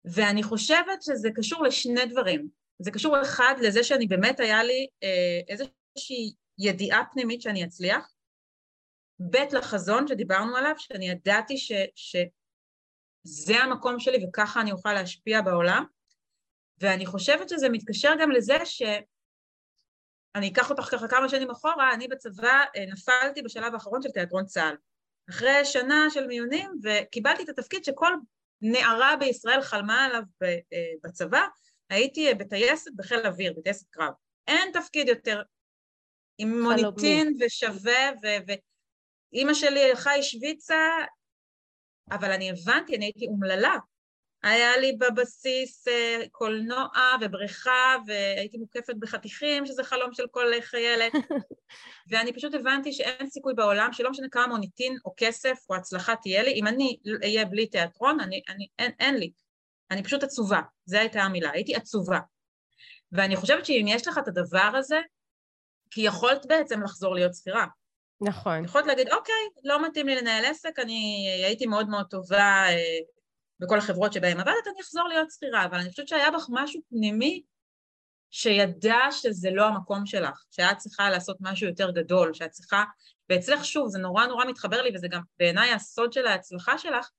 [0.04, 2.48] ואני חושבת שזה קשור לשני דברים.
[2.78, 8.14] זה קשור אחד לזה שאני באמת היה לי אה, איזושהי ידיעה פנימית שאני אצליח,
[9.30, 15.84] ב' לחזון שדיברנו עליו, שאני ידעתי ש, שזה המקום שלי וככה אני אוכל להשפיע בעולם,
[16.80, 18.82] ואני חושבת שזה מתקשר גם לזה ש...
[20.34, 24.46] אני אקח אותך ככה כמה שנים אחורה, אני בצבא אה, נפלתי בשלב האחרון של תיאטרון
[24.46, 24.76] צה"ל.
[25.30, 28.12] אחרי שנה של מיונים, וקיבלתי את התפקיד שכל
[28.62, 30.58] נערה בישראל חלמה עליו אה,
[31.04, 31.46] בצבא,
[31.90, 34.12] הייתי בטייסת בחיל אוויר, בטייסת קרב.
[34.48, 35.42] אין תפקיד יותר
[36.38, 38.10] עם מוניטין ושווה,
[39.32, 40.88] ואימא שלי הלכה השוויצה,
[42.10, 43.76] אבל אני הבנתי, אני הייתי אומללה.
[44.42, 46.88] היה לי בבסיס אה, קולנוע
[47.20, 51.12] ובריכה, והייתי מוקפת בחתיכים, שזה חלום של כל חיילת,
[52.11, 56.42] ואני פשוט הבנתי שאין סיכוי בעולם, שלא משנה כמה מוניטין או כסף או הצלחה תהיה
[56.42, 59.31] לי, אם אני אהיה בלי תיאטרון, אני, אני, אין, אין לי.
[59.90, 62.18] אני פשוט עצובה, זו הייתה המילה, הייתי עצובה.
[63.12, 65.00] ואני חושבת שאם יש לך את הדבר הזה,
[65.90, 67.66] כי יכולת בעצם לחזור להיות שכירה.
[68.20, 68.64] נכון.
[68.64, 72.98] יכולת להגיד, אוקיי, לא מתאים לי לנהל עסק, אני הייתי מאוד מאוד טובה אה,
[73.60, 77.42] בכל החברות שבהן עבדת, אני אחזור להיות שכירה, אבל אני חושבת שהיה בך משהו פנימי
[78.30, 82.84] שידע שזה לא המקום שלך, שאת צריכה לעשות משהו יותר גדול, שאת צריכה,
[83.28, 87.10] ואצלך שוב, זה נורא נורא מתחבר לי, וזה גם בעיניי הסוד של ההצלחה שלך,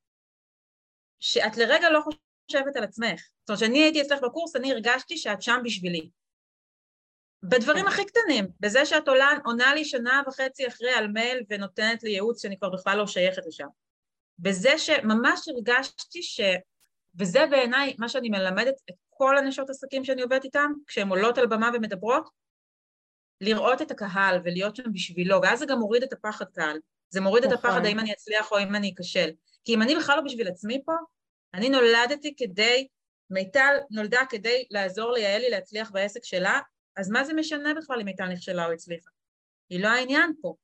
[1.19, 3.21] שאת לרגע לא חושבת על עצמך.
[3.39, 6.09] זאת אומרת, כשאני הייתי אצלך בקורס, אני הרגשתי שאת שם בשבילי.
[7.43, 12.09] בדברים הכי קטנים, בזה שאת עולה, עונה לי שנה וחצי אחרי על מייל ונותנת לי
[12.09, 13.67] ייעוץ שאני כבר בכלל לא שייכת לשם.
[14.41, 16.41] בזה שממש הרגשתי ש...
[17.19, 21.47] וזה בעיניי מה שאני מלמדת את כל הנשות עסקים שאני עובדת איתן, כשהן עולות על
[21.47, 22.29] במה ומדברות,
[23.41, 26.79] לראות את הקהל ולהיות שם בשבילו, ואז זה גם מוריד את הפחד קהל.
[27.09, 27.57] זה מוריד נכון.
[27.57, 29.29] את הפחד האם אני אצליח או אם אני אכשל.
[29.63, 30.93] כי אם אני בכלל לא בשביל עצמי פה,
[31.53, 32.87] אני נולדתי כדי,
[33.29, 36.59] מיטל נולדה כדי לעזור ליעלי להצליח בעסק שלה,
[36.97, 39.09] אז מה זה משנה בכלל אם מיטל נכשלה או הצליחה?
[39.69, 40.55] היא לא העניין פה.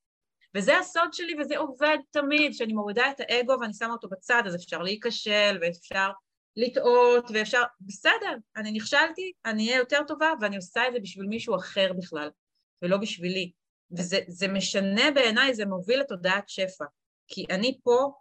[0.58, 4.56] וזה הסוד שלי וזה עובד תמיד, שאני מורידה את האגו ואני שמה אותו בצד, אז
[4.56, 6.10] אפשר להיכשל ואפשר
[6.56, 11.56] לטעות ואפשר, בסדר, אני נכשלתי, אני אהיה יותר טובה ואני עושה את זה בשביל מישהו
[11.56, 12.30] אחר בכלל,
[12.82, 13.52] ולא בשבילי.
[13.92, 16.86] וזה משנה בעיניי, זה מוביל לתודעת שפע.
[17.28, 18.12] כי אני פה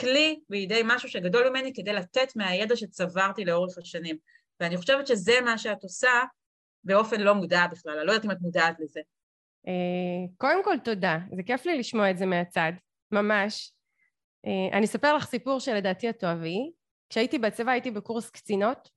[0.00, 4.16] כלי בידי משהו שגדול ממני כדי לתת מהידע שצברתי לאורך השנים.
[4.60, 6.22] ואני חושבת שזה מה שאת עושה
[6.84, 9.00] באופן לא מודע בכלל, אני לא יודעת אם את מודעת לזה.
[9.68, 12.72] אה, קודם כל תודה, זה כיף לי לשמוע את זה מהצד,
[13.12, 13.72] ממש.
[14.46, 16.70] אה, אני אספר לך סיפור שלדעתי את תאהבי.
[17.10, 18.90] כשהייתי בצבא הייתי בקורס קצינות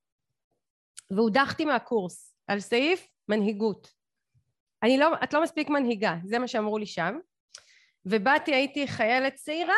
[1.11, 3.93] והודחתי מהקורס על סעיף מנהיגות.
[4.83, 7.17] אני לא, את לא מספיק מנהיגה, זה מה שאמרו לי שם.
[8.05, 9.75] ובאתי, הייתי חיילת צעירה,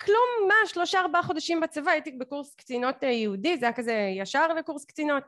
[0.00, 4.48] כלום, מה, שלושה ארבעה חודשים בצבא, הייתי בקורס קצינות אה, יהודי, זה היה כזה ישר
[4.48, 5.22] לקורס קצינות.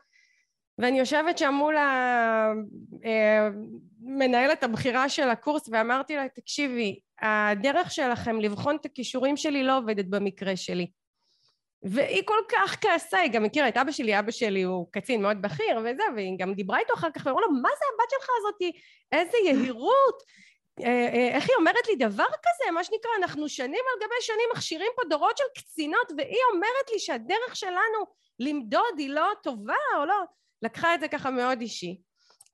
[0.79, 1.77] ואני יושבת שם מול
[4.03, 9.79] המנהלת אה, הבכירה של הקורס ואמרתי לה, תקשיבי, הדרך שלכם לבחון את הכישורים שלי לא
[9.79, 10.91] עובדת במקרה שלי.
[11.83, 15.43] והיא כל כך כעסה, היא גם מכירה את אבא שלי, אבא שלי הוא קצין מאוד
[15.43, 18.73] בכיר וזה, והיא גם דיברה איתו אחר כך, ואמרו לו, מה זה הבת שלך הזאתי?
[19.12, 20.23] איזה יהירות,
[20.85, 24.49] אה, אה, איך היא אומרת לי דבר כזה, מה שנקרא, אנחנו שנים על גבי שנים
[24.55, 28.07] מכשירים פה דורות של קצינות, והיא אומרת לי שהדרך שלנו
[28.38, 30.25] למדוד היא לא טובה או לא,
[30.62, 32.01] לקחה את זה ככה מאוד אישי.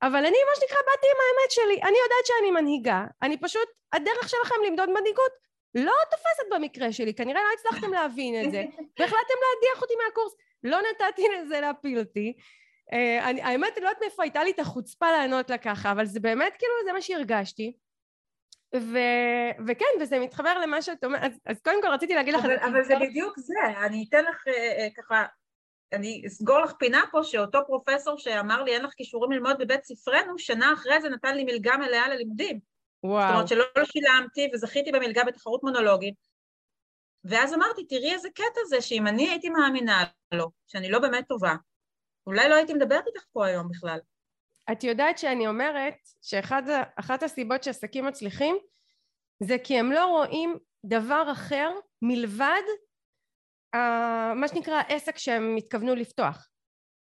[0.01, 4.29] אבל אני מה שנקרא באתי עם האמת שלי, אני יודעת שאני מנהיגה, אני פשוט, הדרך
[4.29, 5.31] שלכם למדוד מנהיגות
[5.75, 8.63] לא תופסת במקרה שלי, כנראה לא הצלחתם להבין את זה,
[8.99, 12.33] והחלטתם להדיח אותי מהקורס, לא נתתי לזה להפיל אותי.
[12.93, 16.19] Uh, אני, האמת, לא יודעת מאיפה הייתה לי את החוצפה לענות לה ככה, אבל זה
[16.19, 17.75] באמת כאילו, זה מה שהרגשתי.
[18.75, 18.97] ו...
[19.67, 22.45] וכן, וזה מתחבר למה שאת אומרת, אז, אז קודם כל רציתי להגיד לך...
[22.45, 25.25] אבל, אבל זה בדיוק זה, אני אתן לך uh, ככה,
[25.93, 30.39] אני אסגור לך פינה פה, שאותו פרופסור שאמר לי אין לך כישורים ללמוד בבית ספרנו,
[30.39, 32.59] שנה אחרי זה נתן לי מלגה מלאה ללימודים.
[33.03, 33.21] וואו.
[33.21, 36.15] זאת אומרת שלא שילמתי וזכיתי במלגה בתחרות מונולוגית.
[37.23, 41.55] ואז אמרתי, תראי איזה קטע זה, שאם אני הייתי מאמינה לו, שאני לא באמת טובה,
[42.27, 43.99] אולי לא הייתי מדברת איתך פה היום בכלל.
[44.71, 48.57] את יודעת שאני אומרת שאחת הסיבות שעסקים מצליחים
[49.39, 51.71] זה כי הם לא רואים דבר אחר
[52.01, 52.61] מלבד
[54.35, 56.47] מה שנקרא עסק שהם התכוונו לפתוח.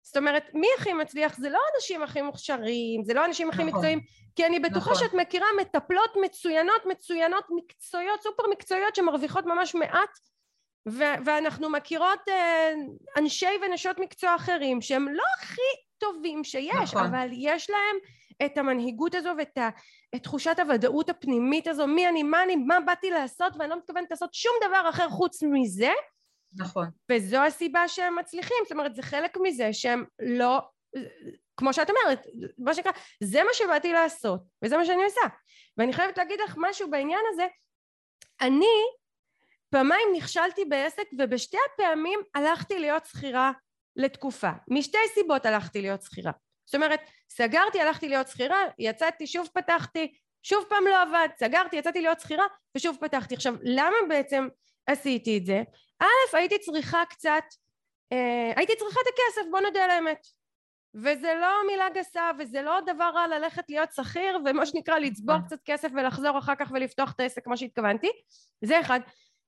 [0.01, 1.37] זאת אומרת, מי הכי מצליח?
[1.37, 3.67] זה לא האנשים הכי מוכשרים, זה לא האנשים הכי נכון.
[3.67, 3.99] מקצועיים,
[4.35, 4.95] כי אני בטוחה נכון.
[4.95, 10.09] שאת מכירה מטפלות מצוינות, מצוינות, מקצועיות, סופר מקצועיות, שמרוויחות ממש מעט,
[10.89, 12.71] ו- ואנחנו מכירות אה,
[13.17, 15.61] אנשי ונשות מקצוע אחרים שהם לא הכי
[15.97, 17.05] טובים שיש, נכון.
[17.05, 17.95] אבל יש להם
[18.45, 19.69] את המנהיגות הזו ואת ה,
[20.15, 24.11] את תחושת הוודאות הפנימית הזו, מי אני, מה אני, מה באתי לעשות, ואני לא מתכוונת
[24.11, 25.91] לעשות שום דבר אחר חוץ מזה.
[26.53, 26.87] נכון.
[27.11, 30.59] וזו הסיבה שהם מצליחים, זאת אומרת זה חלק מזה שהם לא,
[31.57, 32.25] כמו שאת אומרת,
[32.57, 32.91] מה שנקרא,
[33.23, 35.21] זה מה שבאתי לעשות, וזה מה שאני עושה.
[35.77, 37.47] ואני חייבת להגיד לך משהו בעניין הזה,
[38.41, 38.65] אני
[39.69, 43.51] פעמיים נכשלתי בעסק ובשתי הפעמים הלכתי להיות שכירה
[43.95, 44.51] לתקופה.
[44.69, 46.31] משתי סיבות הלכתי להיות שכירה.
[46.65, 52.01] זאת אומרת, סגרתי, הלכתי להיות שכירה, יצאתי, שוב פתחתי, שוב פעם לא עבד, סגרתי, יצאתי
[52.01, 52.45] להיות שכירה
[52.77, 53.35] ושוב פתחתי.
[53.35, 54.47] עכשיו, למה בעצם
[54.91, 55.63] עשיתי את זה?
[55.99, 57.43] א', הייתי צריכה קצת,
[58.11, 60.27] אה, הייתי צריכה את הכסף, בוא נודה על האמת.
[60.95, 65.47] וזה לא מילה גסה וזה לא דבר רע ללכת להיות שכיר ומה שנקרא לצבור נכון.
[65.47, 68.09] קצת כסף ולחזור אחר כך ולפתוח את העסק כמו שהתכוונתי
[68.61, 68.99] זה אחד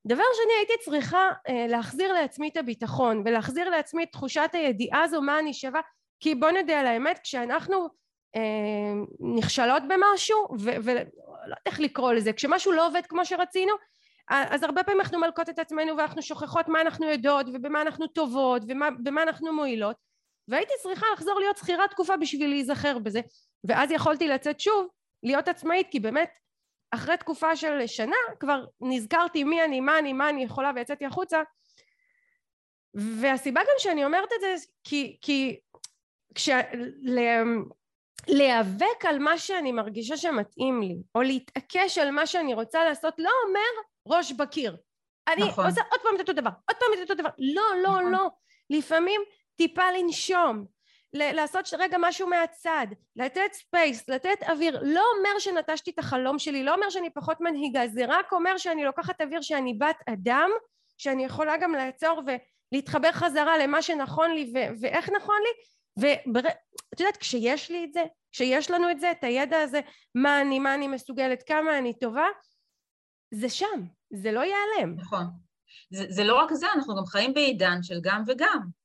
[0.08, 5.22] דבר שני הייתי צריכה אה, להחזיר לעצמי את הביטחון ולהחזיר לעצמי את תחושת הידיעה הזו
[5.22, 5.82] מה אני שווה
[6.20, 7.88] כי בוא נדע על האמת כשאנחנו
[8.36, 8.42] אה,
[9.38, 11.08] נכשלות במשהו ולא יודעת
[11.66, 13.74] איך לקרוא לזה כשמשהו לא עובד כמו שרצינו
[14.32, 18.62] אז הרבה פעמים אנחנו מלקות את עצמנו ואנחנו שוכחות מה אנחנו יודעות ובמה אנחנו טובות
[18.64, 19.96] ובמה אנחנו מועילות
[20.48, 23.22] והייתי צריכה לחזור להיות שכירה תקופה בשביל להיזכר בזה
[23.64, 24.88] ואז יכולתי לצאת שוב
[25.24, 26.30] להיות עצמאית כי באמת
[26.92, 31.42] אחרי תקופה של שנה כבר נזכרתי מי אני, מה אני, מה אני יכולה ויצאתי החוצה.
[32.94, 35.60] והסיבה גם שאני אומרת את זה כי, כי
[36.36, 36.50] כש...
[38.28, 43.32] להיאבק על מה שאני מרגישה שמתאים לי או להתעקש על מה שאני רוצה לעשות לא
[43.48, 44.78] אומר ראש בקיר.
[45.28, 45.66] אני נכון.
[45.66, 47.30] עושה עוד פעם את אותו דבר עוד פעם את אותו דבר.
[47.38, 48.12] לא לא נכון.
[48.12, 48.30] לא.
[48.70, 49.22] לפעמים
[49.56, 50.66] טיפה לנשום
[51.14, 56.76] לעשות רגע משהו מהצד, לתת space, לתת אוויר, לא אומר שנטשתי את החלום שלי, לא
[56.76, 60.50] אומר שאני פחות מנהיגה, זה רק אומר שאני לוקחת אוויר שאני בת אדם,
[60.98, 62.22] שאני יכולה גם לעצור
[62.72, 65.50] ולהתחבר חזרה למה שנכון לי ו- ואיך נכון לי,
[66.34, 69.80] ואת יודעת כשיש לי את זה, כשיש לנו את זה, את הידע הזה,
[70.16, 72.26] מה אני, מה אני מסוגלת, כמה אני טובה,
[73.32, 74.96] זה שם, זה לא ייעלם.
[74.96, 75.26] נכון.
[75.90, 78.82] זה, זה לא רק זה, אנחנו גם חיים בעידן של גם וגם.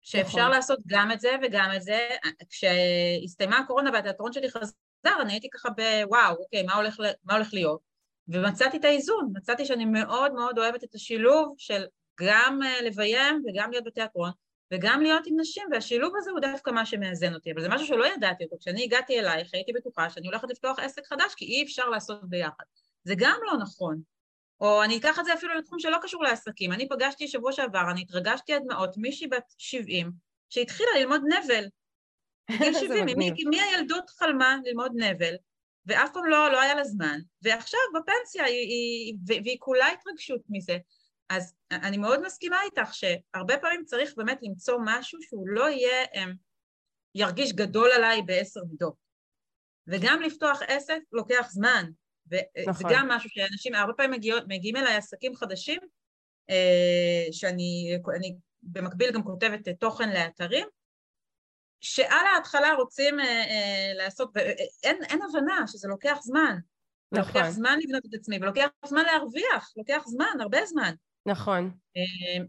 [0.00, 0.50] שאפשר נכון.
[0.50, 2.08] לעשות גם את זה וגם את זה.
[2.50, 7.80] כשהסתיימה הקורונה והתיאטרון שלי חזר, אני הייתי ככה בוואו, אוקיי, מה הולך, מה הולך להיות?
[8.28, 11.84] ומצאתי את האיזון, מצאתי שאני מאוד מאוד אוהבת את השילוב של
[12.20, 14.30] גם אה, לביים וגם להיות בתיאטרון
[14.72, 18.06] וגם להיות עם נשים, והשילוב הזה הוא דווקא מה שמאזן אותי, אבל זה משהו שלא
[18.06, 18.56] ידעתי אותו.
[18.60, 22.64] כשאני הגעתי אלייך הייתי בטוחה שאני הולכת לפתוח עסק חדש כי אי אפשר לעשות ביחד.
[23.08, 24.00] זה גם לא נכון.
[24.60, 26.72] או אני אקח את זה אפילו לתחום שלא קשור לעסקים.
[26.72, 30.12] אני פגשתי שבוע שעבר, אני התרגשתי עד מאוד, מישהי בת 70,
[30.50, 31.64] שהתחילה ללמוד נבל.
[32.50, 35.34] בגיל 70, מי, מי הילדות חלמה ללמוד נבל,
[35.86, 40.78] ואף פעם לא, לא היה לה זמן, ועכשיו בפנסיה, היא, היא, והיא כולה התרגשות מזה.
[41.28, 46.34] אז אני מאוד מסכימה איתך שהרבה פעמים צריך באמת למצוא משהו שהוא לא יהיה, הם,
[47.14, 48.94] ירגיש גדול עליי בעשר מידות.
[49.86, 51.84] וגם לפתוח עסק לוקח זמן,
[52.30, 52.90] וזה נכון.
[52.94, 55.80] גם משהו שאנשים הרבה פעמים מגיעות, מגיעים אליי עסקים חדשים,
[56.50, 60.68] אה, שאני אני במקביל גם כותבת תוכן לאתרים,
[61.80, 66.58] שעל ההתחלה רוצים אה, אה, לעשות, ואין אין הבנה שזה לוקח זמן.
[67.12, 67.34] נכון.
[67.34, 70.94] לוקח זמן לבנות את עצמי, ולוקח זמן להרוויח, לוקח זמן, הרבה זמן.
[71.26, 71.70] נכון.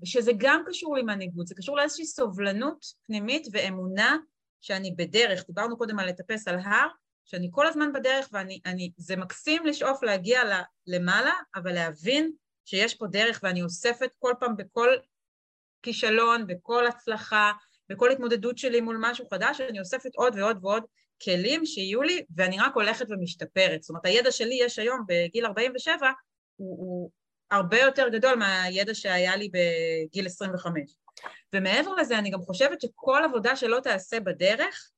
[0.03, 4.17] שזה גם קשור למנהיגות, זה קשור לאיזושהי סובלנות פנימית ואמונה
[4.61, 6.87] שאני בדרך, דיברנו קודם על לטפס על הר,
[7.31, 10.41] שאני כל הזמן בדרך ואני, אני, זה מקסים לשאוף להגיע
[10.87, 12.31] למעלה, אבל להבין
[12.65, 14.89] שיש פה דרך ואני אוספת כל פעם בכל
[15.81, 17.51] כישלון, בכל הצלחה,
[17.89, 20.83] בכל התמודדות שלי מול משהו חדש, אני אוספת עוד ועוד ועוד
[21.23, 23.81] כלים שיהיו לי ואני רק הולכת ומשתפרת.
[23.81, 26.11] זאת אומרת, הידע שלי יש היום בגיל 47
[26.56, 27.12] הוא, הוא
[27.51, 30.95] הרבה יותר גדול מהידע שהיה לי בגיל 25.
[31.56, 34.91] ומעבר לזה, אני גם חושבת שכל עבודה שלא תעשה בדרך,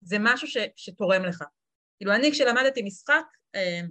[0.00, 1.44] זה משהו ש, שתורם לך.
[1.98, 3.24] כאילו אני כשלמדתי משחק,
[3.54, 3.86] אמ,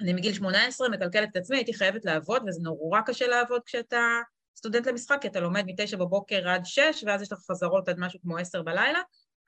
[0.00, 4.20] אני מגיל 18 מקלקלת את עצמי, הייתי חייבת לעבוד, וזה נורא קשה לעבוד כשאתה
[4.56, 8.20] סטודנט למשחק, כי אתה לומד מתשע בבוקר עד שש, ואז יש לך חזרות עד משהו
[8.22, 9.00] כמו עשר בלילה,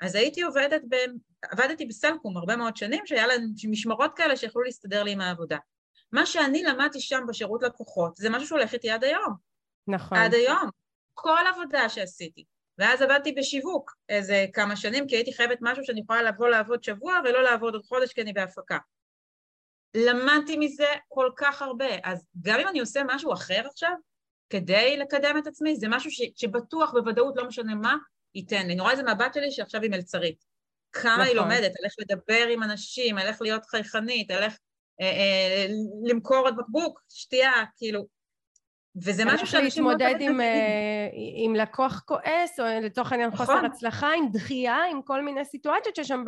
[0.03, 0.95] אז הייתי עובדת, ב...
[1.43, 5.59] עבדתי בסלקום הרבה מאוד שנים, שהיה להם משמרות כאלה שיכולו להסתדר לי עם העבודה.
[6.13, 9.35] מה שאני למדתי שם בשירות לקוחות, זה משהו שהולך איתי עד היום.
[9.89, 10.19] נכון.
[10.19, 10.71] עד היום.
[11.15, 12.45] כל עבודה שעשיתי,
[12.79, 17.21] ואז עבדתי בשיווק איזה כמה שנים, כי הייתי חייבת משהו שאני יכולה לבוא לעבוד שבוע
[17.25, 18.79] ולא לעבוד עוד חודש כי אני בהפקה.
[19.95, 23.93] למדתי מזה כל כך הרבה, אז גם אם אני עושה משהו אחר עכשיו,
[24.51, 27.97] כדי לקדם את עצמי, זה משהו ש, שבטוח בוודאות, לא משנה מה,
[28.35, 28.81] ייתן לי.
[28.81, 30.45] רואה איזה מהבת שלי שעכשיו היא מלצרית.
[30.93, 31.27] כמה נכון.
[31.27, 34.59] היא לומדת, על איך לדבר עם אנשים, על איך להיות חייכנית, על איך
[35.01, 35.67] אה, אה,
[36.05, 38.07] למכור את בקבוק, שתייה, כאילו,
[39.03, 41.09] וזה משהו שאנשים לא להתמודד עם, אה,
[41.45, 43.47] עם לקוח כועס, או לצורך העניין נכון.
[43.47, 46.25] חוסר הצלחה, עם דחייה, עם כל מיני סיטואציות שיש שם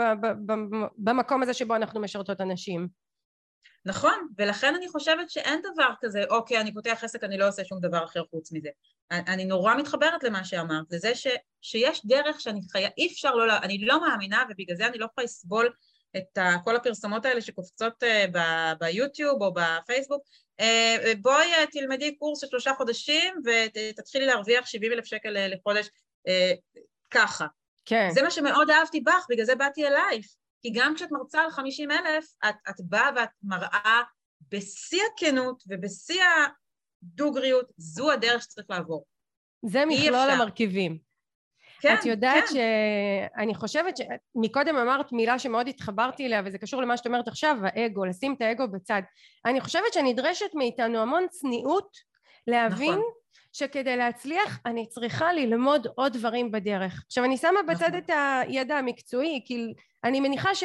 [0.99, 2.89] במקום הזה שבו אנחנו משרתות אנשים.
[3.85, 7.81] נכון, ולכן אני חושבת שאין דבר כזה, אוקיי, אני פותח עסק, אני לא עושה שום
[7.81, 8.69] דבר אחר חוץ מזה.
[9.11, 11.27] אני נורא מתחברת למה שאמרת, לזה ש,
[11.62, 15.25] שיש דרך שאני חיה, אי אפשר לא, אני לא מאמינה, ובגלל זה אני לא יכולה
[15.25, 15.71] לסבול
[16.16, 20.23] את כל הפרסומות האלה שקופצות אה, ביוטיוב או בפייסבוק,
[21.23, 25.89] בואי אה, תלמדי קורס של שלושה חודשים ותתחילי להרוויח 70 אלף שקל לחודש
[27.11, 27.47] ככה.
[27.85, 28.09] כן.
[28.11, 30.27] זה מה שמאוד אהבתי בך, בגלל זה באתי אלייך.
[30.63, 34.03] כי גם כשאת מרצה על 50 אלף, את, את באה ואת מראה
[34.49, 36.23] בשיא הכנות ובשיא
[37.03, 39.05] הדוגריות, זו הדרך שצריך לעבור.
[39.65, 41.08] זה מכלול המרכיבים.
[41.81, 42.55] כן, את יודעת כן.
[43.39, 44.01] שאני חושבת ש...
[44.35, 48.43] מקודם אמרת מילה שמאוד התחברתי אליה וזה קשור למה שאת אומרת עכשיו, האגו, לשים את
[48.43, 49.03] האגו בצד.
[49.45, 51.97] אני חושבת שנדרשת מאיתנו המון צניעות
[52.47, 53.03] להבין נכון.
[53.53, 57.03] שכדי להצליח אני צריכה ללמוד עוד דברים בדרך.
[57.07, 57.99] עכשיו אני שמה בצד נכון.
[57.99, 58.11] את
[58.49, 59.74] הידע המקצועי, כי
[60.05, 60.64] אני מניחה ש...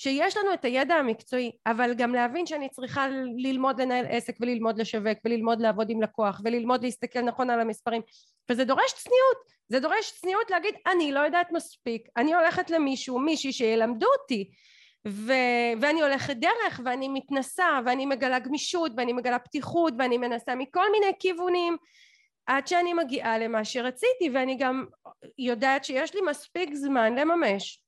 [0.00, 3.06] שיש לנו את הידע המקצועי, אבל גם להבין שאני צריכה
[3.36, 8.02] ללמוד לנהל עסק וללמוד לשווק וללמוד לעבוד עם לקוח וללמוד להסתכל נכון על המספרים
[8.50, 13.52] וזה דורש צניעות, זה דורש צניעות להגיד אני לא יודעת מספיק, אני הולכת למישהו, מישהי
[13.52, 14.50] שילמדו אותי
[15.08, 15.32] ו...
[15.80, 21.12] ואני הולכת דרך ואני מתנסה ואני מגלה גמישות ואני מגלה פתיחות ואני מנסה מכל מיני
[21.18, 21.76] כיוונים
[22.46, 24.84] עד שאני מגיעה למה שרציתי ואני גם
[25.38, 27.82] יודעת שיש לי מספיק זמן לממש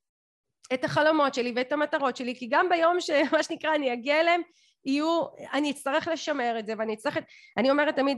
[0.73, 4.41] את החלומות שלי ואת המטרות שלי כי גם ביום שמה שנקרא אני אגיע אליהם
[4.85, 5.23] יהיו
[5.53, 7.17] אני אצטרך לשמר את זה ואני אצטרך
[7.57, 8.17] אני אומרת תמיד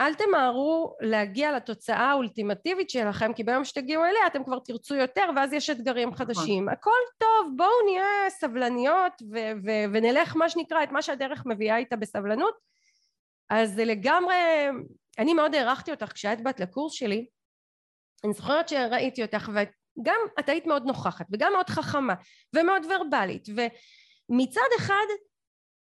[0.00, 5.52] אל תמהרו להגיע לתוצאה האולטימטיבית שלכם כי ביום שתגיעו אליה אתם כבר תרצו יותר ואז
[5.52, 6.18] יש אתגרים נכון.
[6.18, 6.68] חדשים.
[6.68, 11.96] הכל טוב בואו נהיה סבלניות ו- ו- ונלך מה שנקרא את מה שהדרך מביאה איתה
[11.96, 12.54] בסבלנות.
[13.50, 14.36] אז זה לגמרי
[15.18, 17.26] אני מאוד הערכתי אותך כשאת באת לקורס שלי.
[18.24, 19.70] אני זוכרת שראיתי אותך ואת
[20.02, 22.14] גם את היית מאוד נוכחת וגם מאוד חכמה
[22.56, 25.06] ומאוד ורבלית ומצד אחד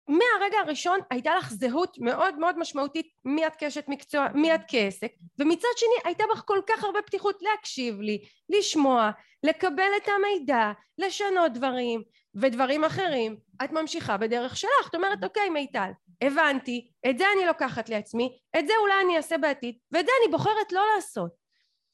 [0.09, 5.13] מהרגע הראשון הייתה לך זהות מאוד מאוד משמעותית מי את כאשת מקצוע, מי את כעסק
[5.39, 9.11] ומצד שני הייתה בך כל כך הרבה פתיחות להקשיב לי, לשמוע,
[9.43, 12.03] לקבל את המידע, לשנות דברים
[12.35, 15.91] ודברים אחרים את ממשיכה בדרך שלך, את אומרת אוקיי מיטל
[16.23, 20.33] הבנתי, את זה אני לוקחת לעצמי, את זה אולי אני אעשה בעתיד ואת זה אני
[20.33, 21.31] בוחרת לא לעשות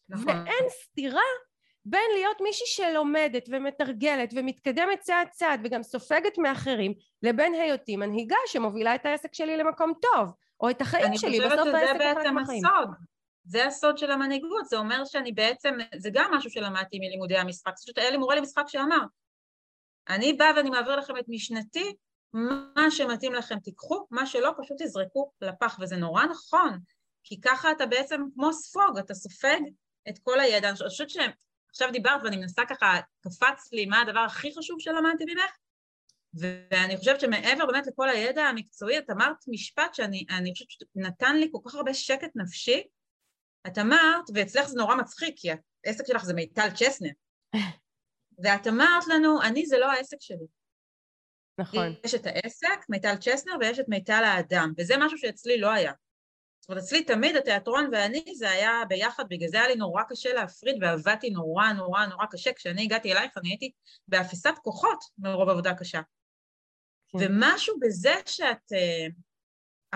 [0.08, 0.28] נכון.
[0.28, 1.22] ואין סתירה
[1.84, 8.94] בין להיות מישהי שלומדת ומתרגלת ומתקדמת צעד צעד וגם סופגת מאחרים לבין היותי מנהיגה שמובילה
[8.94, 12.90] את העסק שלי למקום טוב או את החיים שלי בסוף העסק זה בעצם הסוד.
[13.44, 17.98] זה הסוד של המנהיגות זה אומר שאני בעצם זה גם משהו שלמדתי מלימודי המשחק פשוט
[17.98, 19.00] היה לי מורה למשחק שאמר
[20.08, 21.94] אני באה ואני מעביר לכם את משנתי
[22.76, 25.78] מה שמתאים לכם תיקחו מה שלא פשוט תזרקו לפח.
[25.80, 26.78] וזה נורא נכון
[27.24, 29.60] כי ככה אתה בעצם כמו ספוג אתה סופג
[30.08, 30.68] את כל הידע.
[30.68, 31.30] אני חושבת שהם
[31.72, 35.56] עכשיו דיברת ואני מנסה ככה, קפץ לי מה הדבר הכי חשוב שלמדתי ממך,
[36.34, 41.58] ואני חושבת שמעבר באמת לכל הידע המקצועי, את אמרת משפט שאני חושבת שנתן לי כל
[41.64, 42.82] כך הרבה שקט נפשי.
[43.66, 45.48] את אמרת, ואצלך זה נורא מצחיק, כי
[45.86, 47.10] העסק שלך זה מיטל צ'סנר,
[48.42, 50.46] ואת אמרת לנו, אני זה לא העסק שלי.
[51.58, 51.86] נכון.
[52.04, 55.92] יש את העסק, מיטל צ'סנר, ויש את מיטל האדם, וזה משהו שאצלי לא היה.
[56.62, 60.32] זאת אומרת, אצלי תמיד התיאטרון ואני זה היה ביחד, בגלל זה היה לי נורא קשה
[60.32, 62.52] להפריד ועבדתי נורא נורא נורא קשה.
[62.52, 63.70] כשאני הגעתי אלייך אני הייתי
[64.08, 66.00] באפיסת כוחות מרוב עבודה קשה.
[67.08, 67.18] כן.
[67.20, 69.12] ומשהו בזה שאת uh,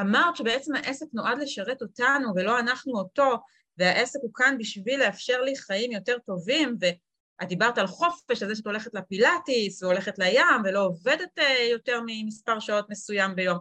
[0.00, 3.36] אמרת שבעצם העסק נועד לשרת אותנו ולא אנחנו אותו,
[3.76, 8.54] והעסק הוא כאן בשביל לאפשר לי חיים יותר טובים, ואת דיברת על חופש, על זה
[8.54, 11.42] שאת הולכת לפילאטיס והולכת לים ולא עובדת uh,
[11.72, 13.58] יותר ממספר שעות מסוים ביום.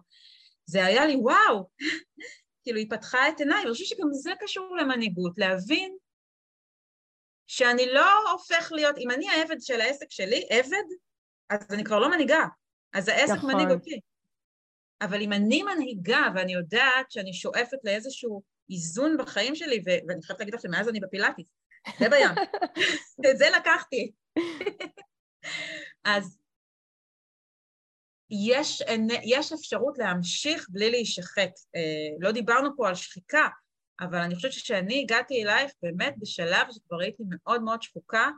[0.65, 1.69] זה היה לי וואו,
[2.65, 5.97] כאילו היא פתחה את עיניי, ואני חושבת שגם זה קשור למנהיגות, להבין
[7.47, 10.83] שאני לא הופך להיות, אם אני העבד של העסק שלי, עבד,
[11.49, 12.45] אז אני כבר לא מנהיגה,
[12.93, 13.53] אז העסק נכון.
[13.53, 13.99] מנהיג אותי.
[15.01, 20.39] אבל אם אני מנהיגה ואני יודעת שאני שואפת לאיזשהו איזון בחיים שלי, ו- ואני חייבת
[20.39, 21.45] להגיד לך שמאז אני בפילאטיס,
[21.99, 22.29] זה בים,
[23.31, 24.11] את זה לקחתי.
[26.03, 26.37] אז
[28.29, 28.83] יש,
[29.23, 31.49] יש אפשרות להמשיך בלי להישחק.
[31.75, 31.81] אה,
[32.19, 33.47] לא דיברנו פה על שחיקה,
[34.01, 38.29] אבל אני חושבת שכשאני הגעתי אלייך באמת בשלב שכבר הייתי מאוד מאוד שחוקה,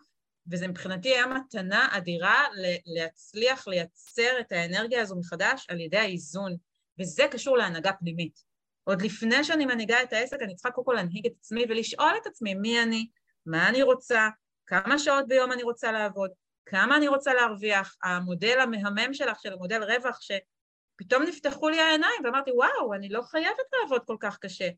[0.51, 2.43] וזה מבחינתי היה מתנה אדירה
[2.85, 6.55] להצליח לייצר את האנרגיה הזו מחדש על ידי האיזון,
[6.99, 8.39] וזה קשור להנהגה פנימית.
[8.83, 12.27] עוד לפני שאני מנהיגה את העסק, אני צריכה קודם כל להנהיג את עצמי ולשאול את
[12.27, 13.07] עצמי מי אני,
[13.45, 14.29] מה אני רוצה,
[14.65, 16.31] כמה שעות ביום אני רוצה לעבוד,
[16.69, 22.51] כמה אני רוצה להרוויח, המודל המהמם שלך, של המודל רווח, שפתאום נפתחו לי העיניים ואמרתי,
[22.51, 24.69] וואו, אני לא חייבת לעבוד כל כך קשה.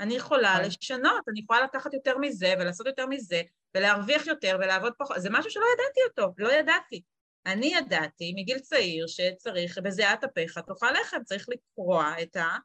[0.00, 0.64] אני יכולה נכון.
[0.64, 3.42] לשנות, אני יכולה לקחת יותר מזה ולעשות יותר מזה
[3.74, 7.02] ולהרוויח יותר ולעבוד פחות, זה משהו שלא ידעתי אותו, לא ידעתי.
[7.46, 12.56] אני ידעתי מגיל צעיר שצריך בזיעת אפיך תאכל לחם, צריך לקרוע את ה...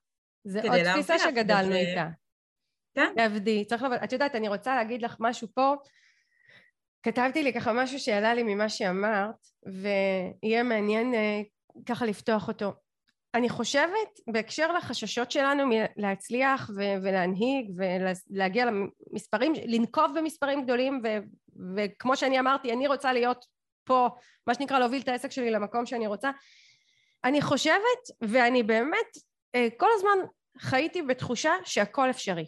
[0.44, 1.78] זה עוד תפיסה שגדלנו וזה...
[1.78, 2.08] איתה.
[2.96, 3.14] כן.
[3.16, 5.76] תעבדי, צריך לבוא, את יודעת, אני רוצה להגיד לך משהו פה,
[7.04, 9.36] כתבתי לי ככה משהו שעלה לי ממה שאמרת,
[9.66, 11.42] ויהיה מעניין אה,
[11.86, 12.74] ככה לפתוח אותו.
[13.34, 16.70] אני חושבת בהקשר לחששות שלנו מלהצליח
[17.04, 21.18] ולהנהיג ולהגיע למספרים, לנקוב במספרים גדולים ו-
[21.76, 23.46] וכמו שאני אמרתי אני רוצה להיות
[23.84, 24.10] פה
[24.48, 26.32] מה שנקרא להוביל את העסק שלי למקום שאני רוצה
[27.24, 29.08] אני חושבת ואני באמת
[29.56, 30.18] אה, כל הזמן
[30.58, 32.46] חייתי בתחושה שהכל אפשרי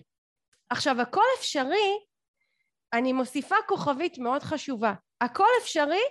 [0.69, 1.97] עכשיו הכל אפשרי
[2.93, 6.03] אני מוסיפה כוכבית מאוד חשובה הכל אפשרי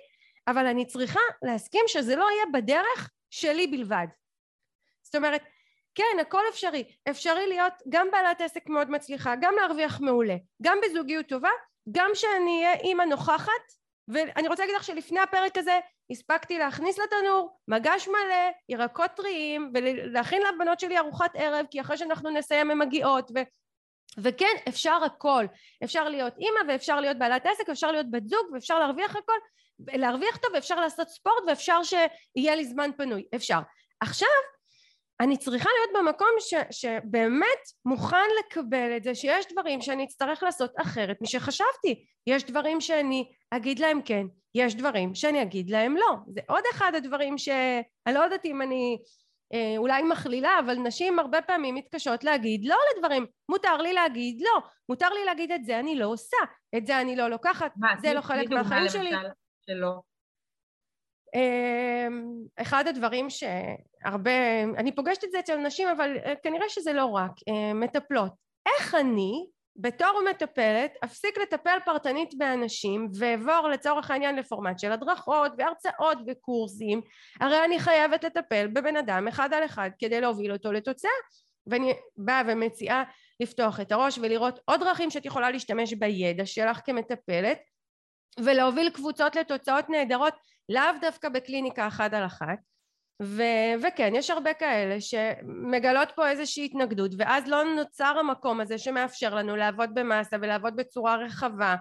[0.49, 4.07] אבל אני צריכה להסכים שזה לא יהיה בדרך שלי בלבד
[5.03, 5.43] זאת אומרת
[5.95, 11.27] כן הכל אפשרי אפשרי להיות גם בעלת עסק מאוד מצליחה גם להרוויח מעולה גם בזוגיות
[11.27, 11.51] טובה
[11.93, 15.79] גם שאני אהיה אימא נוכחת ואני רוצה להגיד לך שלפני הפרק הזה
[16.11, 22.31] הספקתי להכניס לתנור מגש מלא ירקות טריים ולהכין לבנות שלי ארוחת ערב כי אחרי שאנחנו
[22.31, 23.31] נסיים הן מגיעות.
[24.19, 25.47] וכן אפשר הכל.
[25.85, 29.39] אפשר להיות אימא ואפשר להיות בעלת עסק אפשר להיות בת זוג ואפשר להרוויח הכל
[29.89, 33.25] להרוויח טוב ואפשר לעשות ספורט ואפשר שיהיה לי זמן פנוי.
[33.35, 33.59] אפשר.
[34.01, 34.29] עכשיו
[35.21, 40.71] אני צריכה להיות במקום ש, שבאמת מוכן לקבל את זה שיש דברים שאני אצטרך לעשות
[40.77, 42.05] אחרת משחשבתי.
[42.27, 46.17] יש דברים שאני אגיד להם כן יש דברים שאני אגיד להם לא.
[46.35, 48.99] זה עוד אחד הדברים שאני לא יודעת אם אני
[49.79, 53.27] אולי מכלילה אבל נשים הרבה פעמים מתקשות להגיד לא לדברים.
[53.49, 54.61] מותר לי להגיד לא.
[54.89, 56.37] מותר לי להגיד את זה אני לא עושה.
[56.77, 57.73] את זה אני לא לוקחת.
[57.77, 59.11] מה, זה לא חלק מהחיים שלי.
[59.67, 59.93] שלא?
[61.35, 67.07] אמ, אחד הדברים שהרבה, אני פוגשת את זה אצל נשים אבל אה, כנראה שזה לא
[67.07, 68.33] רק, אה, מטפלות.
[68.67, 69.47] איך אני
[69.77, 77.01] בתור מטפלת אפסיק לטפל פרטנית באנשים ואעבור לצורך העניין לפורמט של הדרכות והרצאות וקורסים.
[77.41, 81.11] הרי אני חייבת לטפל בבן אדם אחד על אחד כדי להוביל אותו לתוצאה.
[81.67, 83.05] ואני באה ומציעה
[83.41, 87.59] לפתוח את הראש ולראות עוד דרכים שאת יכולה להשתמש בידע שלך כמטפלת
[88.41, 90.35] ולהוביל קבוצות לתוצאות נהדרות
[90.69, 92.59] לאו דווקא בקליניקה אחת על אחת
[93.23, 99.35] ו- וכן יש הרבה כאלה שמגלות פה איזושהי התנגדות ואז לא נוצר המקום הזה שמאפשר
[99.35, 101.77] לנו לעבוד במאסה ולעבוד בצורה רחבה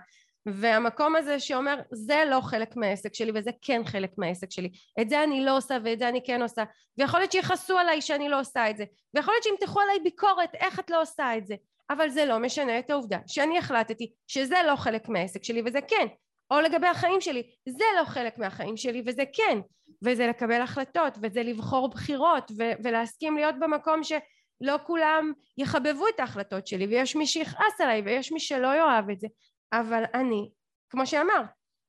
[0.45, 4.69] והמקום הזה שאומר זה לא חלק מהעסק שלי וזה כן חלק מהעסק שלי.
[5.01, 6.63] את זה אני לא עושה ואת זה אני כן עושה.
[6.97, 10.79] ויכול להיות שיכעסו עליי שאני לא עושה את זה ויכול להיות שימתחו עליי ביקורת איך
[10.79, 11.55] את לא עושה את זה?
[11.89, 16.07] אבל זה לא משנה את העובדה שאני החלטתי שזה לא חלק מהעסק שלי וזה כן
[16.51, 17.43] או לגבי החיים שלי.
[17.69, 19.59] זה לא חלק מהחיים שלי וזה כן.
[20.03, 26.67] וזה לקבל החלטות וזה לבחור בחירות ו- ולהסכים להיות במקום שלא כולם יחבבו את ההחלטות
[26.67, 29.27] שלי ויש מי שיכעס עליי ויש מי שלא יאהב את זה.
[29.73, 30.49] אבל אני
[30.89, 31.45] כמו שאמרת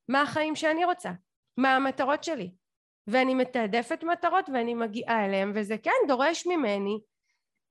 [0.09, 1.11] מה החיים שאני רוצה?
[1.57, 2.51] מה המטרות שלי?
[3.07, 6.99] ואני מתעדפת מטרות ואני מגיעה אליהם וזה כן דורש ממני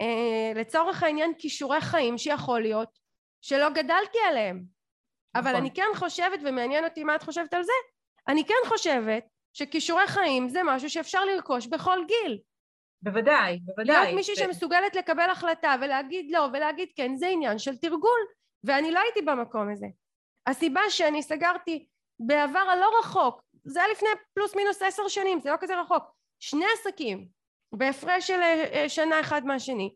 [0.01, 2.99] אה, לצורך העניין כישורי חיים שיכול להיות
[3.41, 4.63] שלא גדלתי עליהם
[5.35, 5.55] אבל נכון.
[5.55, 7.71] אני כן חושבת ומעניין אותי מה את חושבת על זה
[8.27, 9.23] אני כן חושבת
[9.53, 12.39] שכישורי חיים זה משהו שאפשר לרכוש בכל גיל
[13.01, 13.95] בוודאי, בוודאי.
[13.95, 14.37] להיות מישהי ו...
[14.37, 18.19] שמסוגלת לקבל החלטה ולהגיד לא ולהגיד כן זה עניין של תרגול
[18.63, 19.87] ואני לא הייתי במקום הזה
[20.47, 21.85] הסיבה שאני סגרתי
[22.19, 26.03] בעבר הלא רחוק זה היה לפני פלוס מינוס עשר שנים זה לא כזה רחוק
[26.39, 27.27] שני עסקים
[27.75, 29.93] בהפרש של אה, שנה אחד מהשני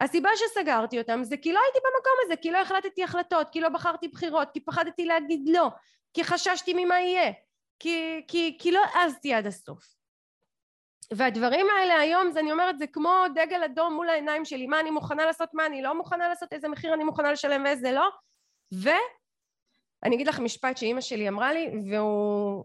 [0.00, 3.68] הסיבה שסגרתי אותם זה כי לא הייתי במקום הזה, כי לא החלטתי החלטות, כי לא
[3.68, 5.68] בחרתי בחירות, כי פחדתי להגיד לא,
[6.14, 7.32] כי חששתי ממה יהיה,
[7.78, 9.94] כי, כי, כי לא העזתי עד הסוף.
[11.12, 15.26] והדברים האלה היום, אני אומרת, זה כמו דגל אדום מול העיניים שלי, מה אני מוכנה
[15.26, 18.08] לעשות, מה אני לא מוכנה לעשות, איזה מחיר אני מוכנה לשלם ואיזה לא,
[18.72, 22.64] ואני אגיד לך משפט שאימא שלי אמרה לי, והוא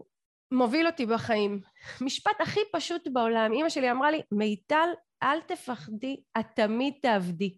[0.52, 1.60] מוביל אותי בחיים.
[2.00, 4.88] משפט הכי פשוט בעולם, אימא שלי אמרה לי, מיטל
[5.22, 7.56] אל תפחדי, את תמיד תעבדי.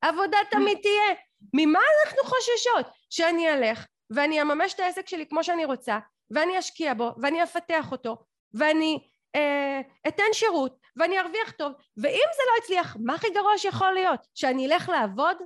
[0.00, 1.16] עבודה תמיד תהיה.
[1.54, 2.86] ממה אנחנו חוששות?
[3.10, 5.98] שאני אלך ואני אממש את העסק שלי כמו שאני רוצה
[6.30, 8.16] ואני אשקיע בו ואני אפתח אותו
[8.54, 13.92] ואני אה, אתן שירות ואני ארוויח טוב ואם זה לא יצליח מה הכי גרוע שיכול
[13.92, 14.26] להיות?
[14.34, 15.36] שאני אלך לעבוד?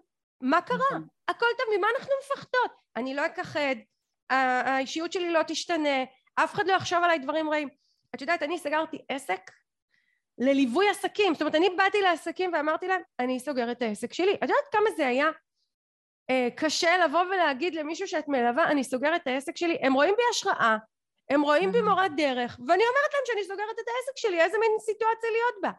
[0.41, 0.77] מה קרה?
[0.77, 1.07] נכון.
[1.29, 2.71] הכל טוב ממה אנחנו מפחדות?
[2.97, 3.77] אני לא אכחד
[4.31, 6.05] האישיות שלי לא תשתנה
[6.35, 7.69] אף אחד לא יחשוב עליי דברים רעים
[8.15, 9.41] את יודעת אני סגרתי עסק
[10.39, 11.35] לליווי עסקים.
[11.35, 14.35] זאת אומרת אני באתי לעסקים ואמרתי להם אני סוגרת את העסק שלי.
[14.35, 15.31] את יודעת כמה זה היה
[16.31, 20.23] אה, קשה לבוא ולהגיד למישהו שאת מלווה אני סוגרת את העסק שלי הם רואים בי
[20.31, 20.77] השראה
[21.31, 24.71] הם רואים בי מורת דרך ואני אומרת להם שאני סוגרת את העסק שלי איזה מין
[24.81, 25.71] סיטואציה להיות בה.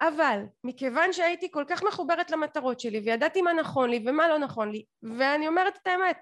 [0.00, 4.70] אבל מכיוון שהייתי כל כך מחוברת למטרות שלי וידעתי מה נכון לי ומה לא נכון
[4.70, 4.84] לי
[5.18, 6.18] ואני אומרת את האמת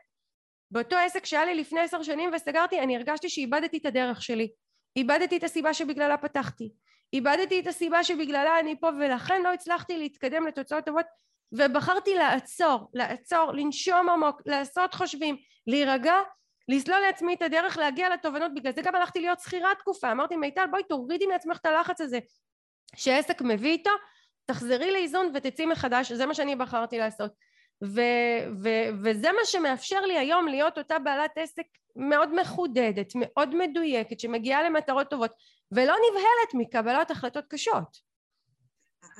[0.70, 4.52] באותו עסק שהיה לי לפני עשר שנים וסגרתי אני הרגשתי שאיבדתי את הדרך שלי.
[4.96, 6.72] איבדתי את הסיבה שבגללה פתחתי
[7.14, 11.06] איבדתי את הסיבה שבגללה אני פה ולכן לא הצלחתי להתקדם לתוצאות טובות
[11.52, 15.36] ובחרתי לעצור, לעצור, לנשום עמוק, לעשות חושבים,
[15.66, 16.14] להירגע,
[16.68, 20.66] לסלול לעצמי את הדרך להגיע לתובנות, בגלל זה גם הלכתי להיות שכירה תקופה, אמרתי מיטל
[20.70, 22.18] בואי תורידי מעצמך את הלחץ הזה
[22.96, 23.90] שעסק מביא איתו,
[24.46, 27.32] תחזרי לאיזון ותצאי מחדש, זה מה שאני בחרתי לעשות
[27.84, 31.66] ו- ו- וזה מה שמאפשר לי היום להיות אותה בעלת עסק
[31.96, 35.30] מאוד מחודדת, מאוד מדויקת, שמגיעה למטרות טובות
[35.72, 38.14] ולא נבהלת מקבלת החלטות קשות.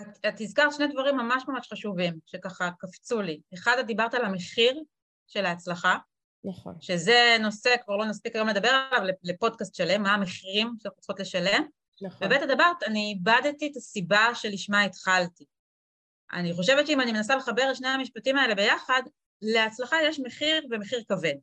[0.01, 3.41] את, את הזכרת שני דברים ממש ממש חשובים שככה קפצו לי.
[3.55, 4.83] אחד, את דיברת על המחיר
[5.27, 5.97] של ההצלחה.
[6.45, 6.75] נכון.
[6.81, 11.65] שזה נושא, כבר לא נספיק היום לדבר עליו, לפודקאסט שלם, מה המחירים שאנחנו צריכות לשלם.
[12.03, 12.27] נכון.
[12.27, 15.45] ובית הדברת, אני איבדתי את הסיבה שלשמה התחלתי.
[16.33, 19.03] אני חושבת שאם אני מנסה לחבר את שני המשפטים האלה ביחד,
[19.43, 21.35] להצלחה יש מחיר ומחיר כבד.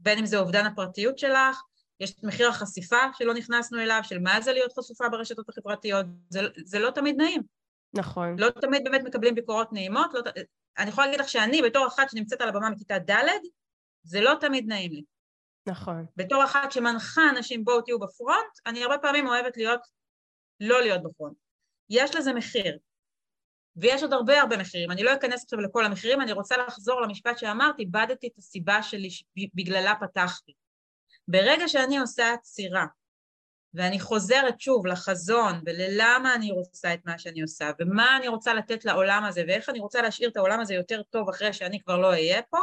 [0.00, 1.62] בין אם זה אובדן הפרטיות שלך,
[2.00, 6.40] יש את מחיר החשיפה שלא נכנסנו אליו, של מה זה להיות חשופה ברשתות החברתיות, זה,
[6.64, 7.42] זה לא תמיד נעים.
[7.94, 8.38] נכון.
[8.38, 10.20] לא תמיד באמת מקבלים ביקורות נעימות, לא,
[10.78, 13.28] אני יכולה להגיד לך שאני בתור אחת שנמצאת על הבמה מכיתה ד',
[14.02, 15.02] זה לא תמיד נעים לי.
[15.68, 16.06] נכון.
[16.16, 19.80] בתור אחת שמנחה אנשים בואו תהיו בפרונט, אני הרבה פעמים אוהבת להיות,
[20.60, 21.36] לא להיות בפרונט.
[21.90, 22.78] יש לזה מחיר.
[23.80, 27.38] ויש עוד הרבה הרבה מחירים, אני לא אכנס עכשיו לכל המחירים, אני רוצה לחזור למשפט
[27.38, 29.08] שאמרתי, איבדתי את הסיבה שלי
[29.54, 30.52] בגללה פתחתי.
[31.28, 32.86] ברגע שאני עושה עצירה,
[33.74, 38.84] ואני חוזרת שוב לחזון וללמה אני רוצה את מה שאני עושה, ומה אני רוצה לתת
[38.84, 42.06] לעולם הזה, ואיך אני רוצה להשאיר את העולם הזה יותר טוב אחרי שאני כבר לא
[42.06, 42.58] אהיה פה,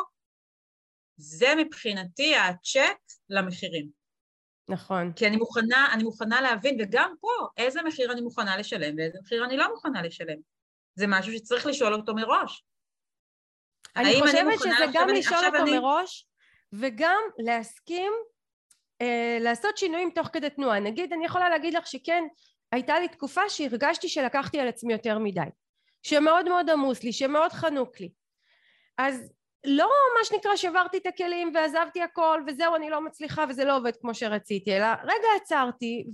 [1.18, 2.98] זה מבחינתי הצ'ק
[3.30, 3.90] למחירים.
[4.70, 5.14] נכון.
[5.14, 9.46] כי אני מוכנה, אני מוכנה להבין, וגם פה, איזה מחיר אני מוכנה לשלם ואיזה מחיר
[9.46, 10.55] אני לא מוכנה לשלם.
[10.96, 12.66] זה משהו שצריך לשאול אותו מראש.
[13.96, 15.80] אני חושבת אני שזה גם לשאול אותו אני...
[15.80, 16.28] מראש,
[16.74, 18.12] וגם להסכים
[19.02, 20.80] אה, לעשות שינויים תוך כדי תנועה.
[20.80, 22.24] נגיד, אני יכולה להגיד לך שכן,
[22.72, 25.42] הייתה לי תקופה שהרגשתי שלקחתי על עצמי יותר מדי.
[26.04, 28.10] שמאוד מאוד עמוס לי, שמאוד חנוק לי.
[28.98, 29.32] אז
[29.66, 29.90] לא
[30.20, 34.14] מה שנקרא שברתי את הכלים ועזבתי הכל וזהו אני לא מצליחה וזה לא עובד כמו
[34.14, 36.06] שרציתי אלא רגע עצרתי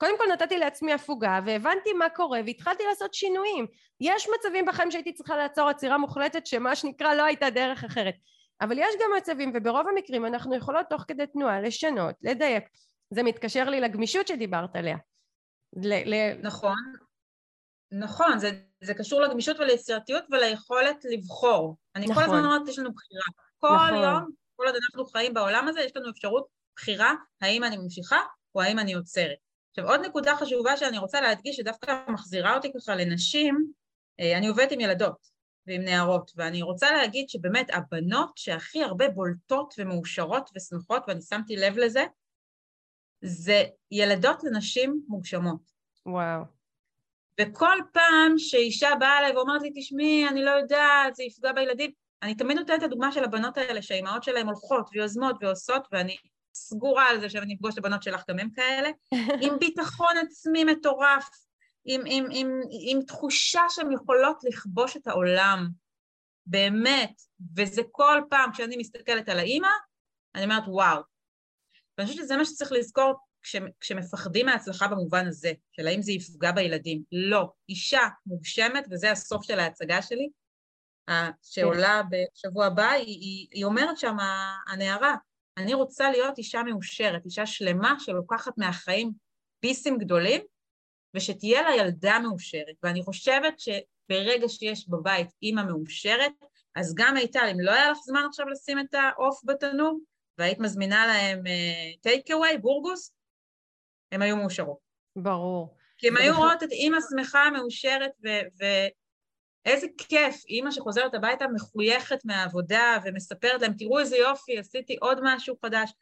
[0.00, 3.66] וקודם כל נתתי לעצמי הפוגה והבנתי מה קורה והתחלתי לעשות שינויים
[4.00, 8.14] יש מצבים בחיים שהייתי צריכה לעצור עצירה מוחלטת שמה שנקרא לא הייתה דרך אחרת
[8.60, 12.64] אבל יש גם מצבים וברוב המקרים אנחנו יכולות תוך כדי תנועה לשנות לדייק
[13.10, 14.96] זה מתקשר לי לגמישות שדיברת עליה
[15.76, 16.76] ל- ל- נכון
[17.92, 21.76] נכון, זה, זה קשור לגמישות וליצירתיות וליכולת לבחור.
[21.96, 22.14] אני נכון.
[22.14, 23.22] כל הזמן אומרת, יש לנו בחירה.
[23.58, 24.02] כל נכון.
[24.02, 26.46] יום, כל עוד אנחנו חיים בעולם הזה, יש לנו אפשרות
[26.76, 28.18] בחירה האם אני ממשיכה
[28.54, 29.49] או האם אני עוצרת.
[29.70, 33.72] עכשיו, עוד נקודה חשובה שאני רוצה להדגיש, שדווקא מחזירה אותי ככה לנשים,
[34.20, 35.30] אה, אני עובדת עם ילדות
[35.66, 41.78] ועם נערות, ואני רוצה להגיד שבאמת הבנות שהכי הרבה בולטות ומאושרות ושמחות, ואני שמתי לב
[41.78, 42.04] לזה,
[43.22, 45.60] זה ילדות לנשים מוגשמות.
[46.06, 46.42] וואו.
[47.40, 51.90] וכל פעם שאישה באה אליי ואומרת לי, תשמעי, אני לא יודעת, זה יפגע בילדים,
[52.22, 56.16] אני תמיד נותנת את הדוגמה של הבנות האלה, שהאימהות שלהן הולכות ויוזמות ועושות, ואני
[56.54, 58.90] סגורה על זה שאני אפגוש את הבנות שלך, גם הם כאלה,
[59.42, 61.28] עם ביטחון עצמי מטורף,
[61.84, 65.68] עם, עם, עם, עם תחושה שהן יכולות לכבוש את העולם,
[66.46, 67.22] באמת,
[67.56, 69.68] וזה כל פעם כשאני מסתכלת על האימא,
[70.34, 71.02] אני אומרת, וואו.
[71.98, 76.52] ואני חושבת שזה מה שצריך לזכור כש, כשמפחדים מההצלחה במובן הזה, של האם זה יפגע
[76.52, 77.02] בילדים.
[77.12, 77.52] לא.
[77.68, 80.28] אישה מוגשמת, וזה הסוף של ההצגה שלי,
[81.42, 84.16] שעולה בשבוע הבא, היא, היא, היא אומרת שם,
[84.68, 85.14] הנערה,
[85.56, 89.12] אני רוצה להיות אישה מאושרת, אישה שלמה שלוקחת מהחיים
[89.62, 90.40] ביסים גדולים,
[91.14, 92.74] ושתהיה לה ילדה מאושרת.
[92.82, 96.32] ואני חושבת שברגע שיש בבית אימא מאושרת,
[96.76, 100.00] אז גם מיטל, אם לא היה לך זמן עכשיו לשים את העוף בתנור,
[100.38, 101.42] והיית מזמינה להם
[102.00, 103.12] טייק uh, אווי, בורגוס,
[104.12, 104.78] הן היו מאושרות.
[105.16, 105.76] ברור.
[105.98, 108.10] כי הן היו רואות את אימא שמחה, מאושרת,
[109.66, 115.56] ואיזה כיף, אימא שחוזרת הביתה מחויכת מהעבודה ומספרת להם, תראו איזה יופי, עשיתי עוד משהו
[115.64, 115.92] חדש.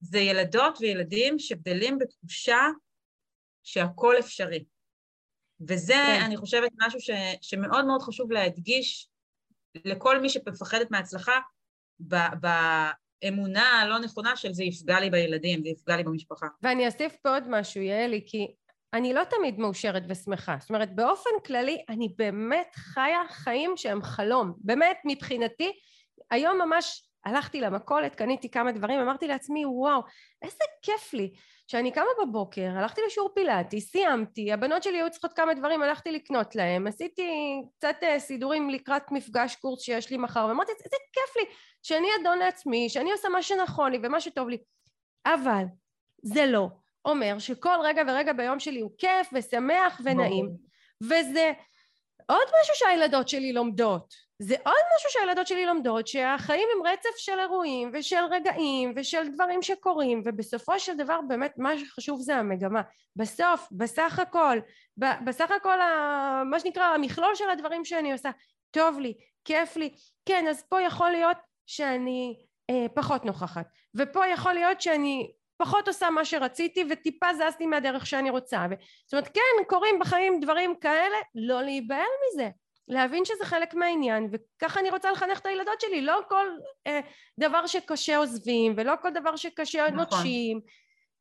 [0.00, 2.60] זה ילדות וילדים שגדלים בתחושה
[3.62, 4.64] שהכל אפשרי.
[5.68, 6.22] וזה, כן.
[6.24, 7.10] אני חושבת, משהו ש,
[7.40, 9.08] שמאוד מאוד חשוב להדגיש
[9.84, 11.38] לכל מי שמפחדת מהצלחה,
[12.00, 12.46] ב, ב,
[13.22, 16.46] האמונה הלא נכונה של זה יפגע לי בילדים, זה יפגע לי במשפחה.
[16.62, 18.54] ואני אוסיף פה עוד משהו, יעלי, כי
[18.94, 20.56] אני לא תמיד מאושרת ושמחה.
[20.60, 24.52] זאת אומרת, באופן כללי, אני באמת חיה חיים שהם חלום.
[24.58, 25.72] באמת, מבחינתי,
[26.30, 30.00] היום ממש הלכתי למכולת, קניתי כמה דברים, אמרתי לעצמי, וואו,
[30.42, 31.32] איזה כיף לי.
[31.66, 36.56] שאני קמה בבוקר, הלכתי לשיעור פילאטי, סיימתי, הבנות שלי היו צריכות כמה דברים, הלכתי לקנות
[36.56, 37.30] להם, עשיתי
[37.78, 41.42] קצת אה, סידורים לקראת מפגש קורס שיש לי מחר, ואמרתי, איזה כיף לי
[41.82, 44.58] שאני אדון לעצמי, שאני עושה מה שנכון לי ומה שטוב לי.
[45.26, 45.64] אבל
[46.22, 46.68] זה לא
[47.04, 50.48] אומר שכל רגע ורגע ביום שלי הוא כיף ושמח ונעים.
[51.02, 51.52] וזה
[52.26, 54.14] עוד משהו שהילדות שלי לומדות.
[54.38, 59.62] זה עוד משהו שהילדות שלי לומדות, שהחיים הם רצף של אירועים ושל רגעים ושל דברים
[59.62, 62.82] שקורים, ובסופו של דבר באמת מה שחשוב זה המגמה.
[63.16, 64.58] בסוף, בסך הכל,
[64.96, 68.30] בסך הכל ה, מה שנקרא המכלול של הדברים שאני עושה,
[68.70, 69.94] טוב לי, כיף לי,
[70.26, 71.36] כן אז פה יכול להיות
[71.66, 72.36] שאני
[72.70, 78.30] אה, פחות נוכחת, ופה יכול להיות שאני פחות עושה מה שרציתי וטיפה זזתי מהדרך שאני
[78.30, 78.66] רוצה.
[78.70, 78.74] ו...
[79.06, 82.48] זאת אומרת כן קורים בחיים דברים כאלה, לא להיבהל מזה.
[82.88, 86.46] להבין שזה חלק מהעניין וככה אני רוצה לחנך את הילדות שלי לא כל
[86.86, 87.00] אה,
[87.40, 89.96] דבר שקשה עוזבים ולא כל דבר שקשה נכון.
[89.96, 90.60] נוטשים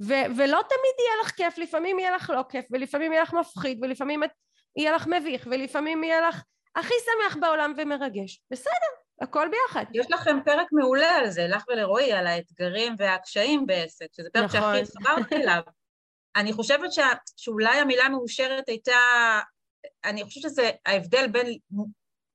[0.04, 3.80] ו- ולא תמיד יהיה לך כיף לפעמים יהיה לך לא כיף ולפעמים יהיה לך מפחיד
[3.82, 4.24] ולפעמים
[4.78, 6.44] יהיה לך מביך ולפעמים יהיה לך
[6.76, 9.86] הכי שמח בעולם ומרגש בסדר הכל ביחד.
[9.94, 14.60] יש לכם פרק מעולה על זה, לך ולרועי, על האתגרים והקשיים בעסק, שזה פרק נכון.
[14.60, 15.62] שהכי התחברתי אליו.
[16.36, 17.00] אני חושבת ש...
[17.38, 18.92] שאולי המילה מאושרת הייתה,
[20.06, 21.48] אני חושבת שזה ההבדל בין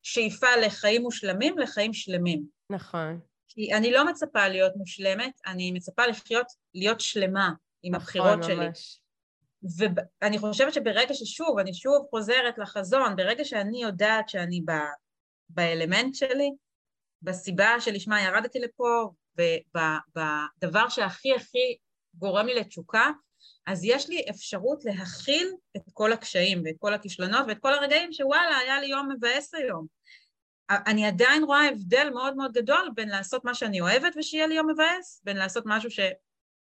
[0.03, 2.43] שאיפה לחיים מושלמים לחיים שלמים.
[2.70, 3.20] נכון.
[3.49, 7.51] כי אני לא מצפה להיות מושלמת, אני מצפה לחיות, להיות שלמה
[7.82, 9.01] עם נכון, הבחירות ממש.
[9.68, 9.89] שלי.
[10.22, 14.72] ואני חושבת שברגע ששוב, אני שוב חוזרת לחזון, ברגע שאני יודעת שאני ב...
[15.49, 16.51] באלמנט שלי,
[17.22, 21.76] בסיבה שלשמה ירדתי לפה, ובדבר שהכי הכי
[22.14, 23.10] גורם לי לתשוקה,
[23.66, 28.58] אז יש לי אפשרות להכיל את כל הקשיים ואת כל הכישלונות ואת כל הרגעים שוואלה,
[28.58, 29.86] היה לי יום מבאס היום.
[30.70, 34.70] אני עדיין רואה הבדל מאוד מאוד גדול בין לעשות מה שאני אוהבת ושיהיה לי יום
[34.70, 36.00] מבאס, בין לעשות משהו ש...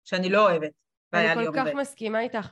[0.05, 0.71] שאני לא אוהבת
[1.15, 1.89] אני כל כך מבאס.
[1.89, 2.49] מסכימה איתך.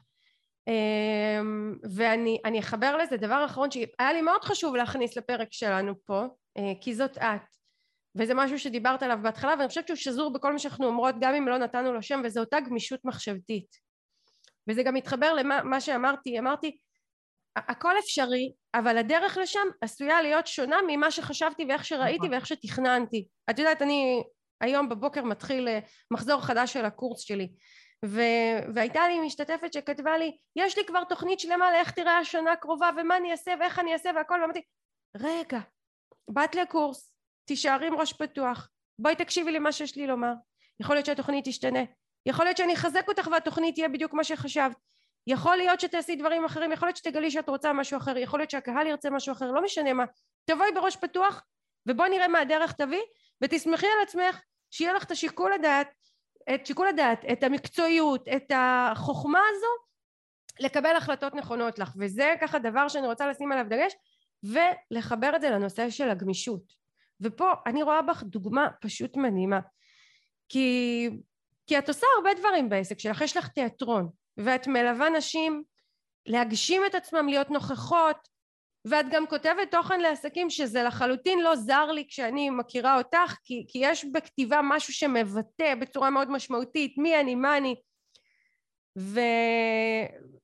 [0.69, 6.25] אמ, ואני אחבר לזה דבר אחרון שהיה לי מאוד חשוב להכניס לפרק שלנו פה,
[6.57, 7.60] אה, כי זאת את.
[8.19, 11.49] וזה משהו שדיברת עליו בהתחלה ואני חושבת שהוא שזור בכל מה שאנחנו אומרות גם אם
[11.49, 13.77] לא נתנו לו שם וזו אותה גמישות מחשבתית.
[14.69, 16.39] וזה גם מתחבר למה שאמרתי.
[16.39, 16.79] אמרתי
[17.57, 22.31] הכל אפשרי אבל הדרך לשם עשויה להיות שונה ממה שחשבתי ואיך שראיתי נכון.
[22.31, 23.27] ואיך שתכננתי.
[23.51, 24.23] את יודעת אני
[24.61, 25.79] היום בבוקר מתחיל אה,
[26.11, 27.49] מחזור חדש של הקורס שלי
[28.05, 28.21] ו...
[28.75, 33.17] והייתה לי משתתפת שכתבה לי יש לי כבר תוכנית שלמה לאיך תראה השנה הקרובה ומה
[33.17, 34.39] אני אעשה ואיך אני אעשה והכל.
[34.41, 34.63] ואמרתי
[35.17, 35.59] רגע
[36.31, 37.10] באת לקורס
[37.51, 38.69] תישארי עם ראש פתוח.
[38.99, 40.33] בואי תקשיבי למה שיש לי לומר.
[40.81, 41.81] יכול להיות שהתוכנית תשתנה.
[42.27, 44.77] יכול להיות שאני אחזק אותך והתוכנית תהיה בדיוק מה שחשבת.
[45.27, 46.73] יכול להיות שתעשי דברים אחרים.
[46.73, 48.17] יכול להיות שתגלי שאת רוצה משהו אחר.
[48.17, 49.51] יכול להיות שהקהל ירצה משהו אחר.
[49.51, 50.05] לא משנה מה.
[50.45, 51.43] תבואי בראש פתוח
[51.89, 53.03] ובואי נראה מה הדרך תביא
[53.43, 54.41] ותסמכי על עצמך
[54.71, 55.95] שיהיה לך את השיקול הדעת
[56.55, 59.67] את שיקול הדעת את המקצועיות את החוכמה הזו
[60.61, 61.93] לקבל החלטות נכונות לך.
[61.99, 63.93] וזה ככה דבר שאני רוצה לשים עליו דגש
[64.43, 66.80] ולחבר את זה לנושא של הגמישות
[67.21, 69.61] ופה אני רואה בך דוגמה פשוט מדהימה.
[70.49, 71.09] כי,
[71.67, 75.63] כי את עושה הרבה דברים בעסק שלך יש לך תיאטרון ואת מלווה נשים
[76.27, 78.29] להגשים את עצמם להיות נוכחות
[78.85, 83.79] ואת גם כותבת תוכן לעסקים שזה לחלוטין לא זר לי כשאני מכירה אותך כי, כי
[83.83, 87.75] יש בכתיבה משהו שמבטא בצורה מאוד משמעותית מי אני מה אני
[89.01, 89.21] ו...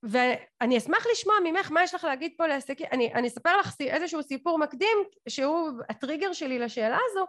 [0.02, 4.22] ואני אשמח לשמוע ממך מה יש לך להגיד פה לעסקים, אני, אני אספר לך איזשהו
[4.22, 4.98] סיפור מקדים
[5.28, 7.26] שהוא הטריגר שלי לשאלה הזו,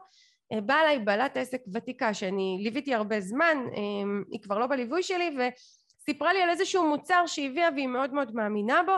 [0.53, 5.03] אה, באה אליי בעלת עסק ותיקה שאני ליוויתי הרבה זמן, אה, היא כבר לא בליווי
[5.03, 8.97] שלי וסיפרה לי על איזשהו מוצר שהיא הביאה והיא מאוד מאוד מאמינה בו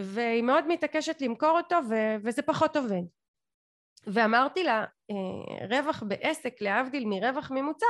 [0.00, 1.94] והיא מאוד מתעקשת למכור אותו ו...
[2.22, 3.02] וזה פחות עובד.
[4.06, 7.86] ואמרתי לה אה, רווח בעסק להבדיל מרווח ממוצר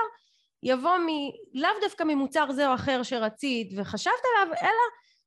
[0.64, 1.08] יבוא מ...
[1.54, 4.70] לאו דווקא ממוצר זה או אחר שרצית וחשבת עליו, אלא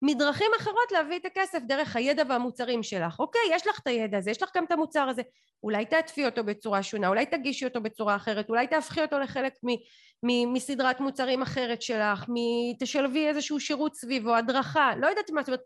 [0.01, 3.19] מדרכים אחרות להביא את הכסף דרך הידע והמוצרים שלך.
[3.19, 5.21] אוקיי, יש לך את הידע הזה, יש לך גם את המוצר הזה,
[5.63, 9.69] אולי תעטפי אותו בצורה שונה, אולי תגישי אותו בצורה אחרת, אולי תהפכי אותו לחלק מ...
[10.23, 10.53] מ...
[10.53, 12.33] מסדרת מוצרים אחרת שלך, מ...
[12.79, 15.61] תשלבי איזשהו שירות סביבו, הדרכה, לא יודעת מה, זאת אומרת,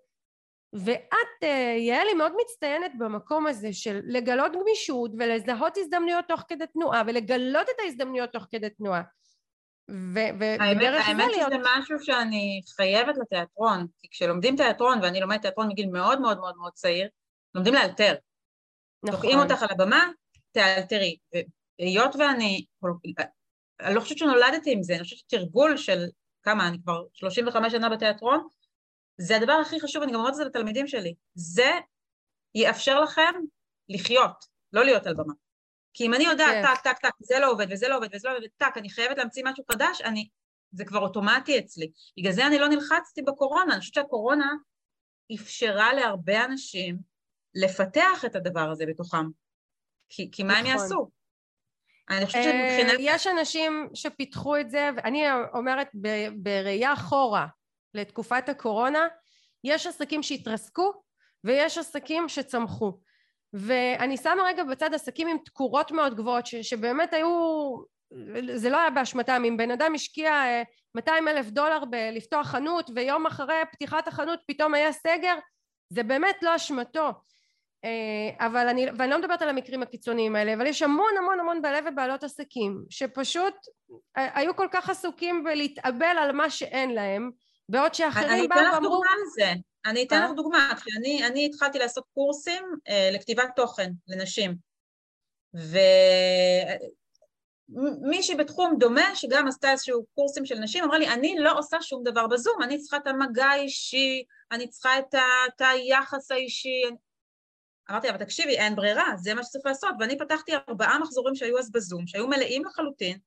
[0.74, 7.04] ואת אה, יעלי מאוד מצטיינת במקום הזה של לגלות גמישות ולזהות הזדמנויות תוך כדי תנועה
[7.08, 9.02] ולגלות את ההזדמנויות תוך כדי תנועה
[9.90, 11.02] ודרך זה להיות...
[11.06, 16.40] האמת שזה משהו שאני חייבת לתיאטרון, כי כשלומדים תיאטרון, ואני לומדת תיאטרון מגיל מאוד מאוד
[16.40, 17.08] מאוד מאוד צעיר,
[17.56, 18.16] לומדים לאלתר.
[19.04, 19.16] נכון.
[19.16, 20.08] תוקעים אותך על הבמה,
[20.52, 21.18] תאלתרי.
[21.80, 22.66] והיות ואני,
[23.80, 26.06] אני לא חושבת שנולדתי עם זה, אני חושבת שתרגול של
[26.44, 28.48] כמה, אני כבר 35 שנה בתיאטרון,
[29.18, 31.14] זה הדבר הכי חשוב, אני גם אומרת את זה לתלמידים שלי.
[31.34, 31.72] זה
[32.56, 33.34] יאפשר לכם
[33.90, 35.34] לחיות, לא להיות על במה.
[35.94, 36.76] כי אם אני יודעת, כן.
[36.76, 39.18] טק, טק, טק, זה לא עובד, וזה לא עובד, וזה לא עובד, טק, אני חייבת
[39.18, 40.28] להמציא משהו חדש, אני,
[40.72, 41.92] זה כבר אוטומטי אצלי.
[42.18, 44.54] בגלל זה אני לא נלחצתי בקורונה, אני חושבת שהקורונה
[45.36, 46.98] אפשרה להרבה אנשים
[47.56, 49.26] לפתח את הדבר הזה בתוכם.
[50.10, 50.72] כי, כי מה הם נכון.
[50.72, 51.10] יעשו?
[52.10, 53.00] אני חושבת שמבחינת...
[53.00, 55.88] אה, יש אנשים שפיתחו את זה, ואני אומרת
[56.36, 57.48] בראייה אחורה
[57.94, 59.08] לתקופת הקורונה,
[59.64, 61.04] יש עסקים שהתרסקו
[61.44, 63.00] ויש עסקים שצמחו.
[63.54, 67.30] ואני שמה רגע בצד עסקים עם תקורות מאוד גבוהות, ש, שבאמת היו,
[68.56, 70.44] זה לא היה באשמתם, אם בן אדם השקיע
[70.96, 75.36] 200 אה, אלף דולר בלפתוח חנות ויום אחרי פתיחת החנות פתאום היה סגר,
[75.90, 77.10] זה באמת לא אשמתו.
[77.86, 81.62] אה, אבל אני, ואני לא מדברת על המקרים הקיצוניים האלה, אבל יש המון המון המון
[81.62, 83.56] בעלי ובעלות עסקים שפשוט
[84.18, 87.32] אה, היו כל כך עסוקים בלהתאבל על מה שאין להם,
[87.72, 88.64] בעוד שאחרים באו ואמרו...
[88.66, 89.54] אני אתן לך דוגמה על זה.
[89.86, 90.74] אני אתן לך דוגמה.
[90.76, 94.56] כשאני אני התחלתי לעשות קורסים אה, לכתיבת תוכן לנשים,
[97.70, 102.04] ומישהי בתחום דומה, שגם עשתה איזשהו קורסים של נשים, אמרה לי, אני לא עושה שום
[102.04, 106.84] דבר בזום, אני צריכה את המגע האישי, אני צריכה את, ה, את היחס האישי.
[107.92, 109.96] אמרתי לה, אבל תקשיבי, אין ברירה, זה מה שצריך לעשות.
[110.00, 113.18] ואני פתחתי ארבעה מחזורים שהיו אז בזום, שהיו מלאים לחלוטין.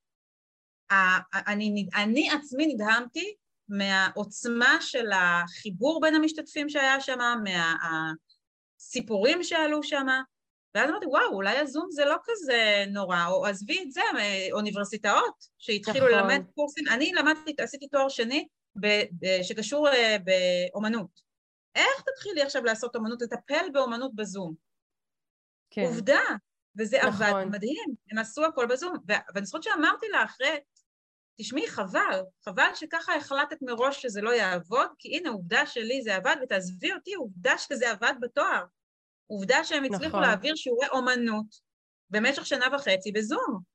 [1.47, 3.35] אני, אני עצמי נדהמתי
[3.69, 7.19] מהעוצמה של החיבור בין המשתתפים שהיה שם,
[8.81, 10.07] מהסיפורים שעלו שם,
[10.75, 14.01] ואז אמרתי, וואו, אולי הזום זה לא כזה נורא, או עזבי את זה,
[14.53, 16.19] אוניברסיטאות שהתחילו נכון.
[16.19, 18.49] ללמד קורסים, אני למדתי, עשיתי תואר שני
[19.43, 21.21] שקשור אה, באומנות.
[21.75, 24.55] איך תתחילי עכשיו לעשות אומנות, לטפל באומנות בזום?
[25.71, 25.83] כן.
[25.83, 26.21] עובדה,
[26.79, 27.27] וזה נכון.
[27.27, 28.97] עבד מדהים, הם עשו הכל בזום,
[29.35, 30.59] ואני זוכרת שאמרתי לה אחרי
[31.39, 36.37] תשמעי, חבל, חבל שככה החלטת מראש שזה לא יעבוד, כי הנה, עובדה שלי זה עבד,
[36.43, 38.65] ותעזבי אותי, עובדה שזה עבד בתואר.
[39.27, 40.23] עובדה שהם הצליחו נכון.
[40.23, 41.47] להעביר שיעורי אומנות
[42.11, 43.75] במשך שנה וחצי בזום.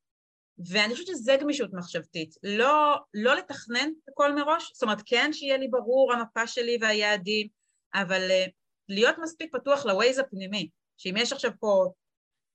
[0.72, 2.36] ואני חושבת שזה גמישות מחשבתית.
[2.44, 7.48] לא, לא לתכנן את הכל מראש, זאת אומרת, כן שיהיה לי ברור המפה שלי והיעדים,
[7.94, 8.52] אבל uh,
[8.90, 11.94] להיות מספיק פתוח לווייז הפנימי, שאם יש עכשיו פה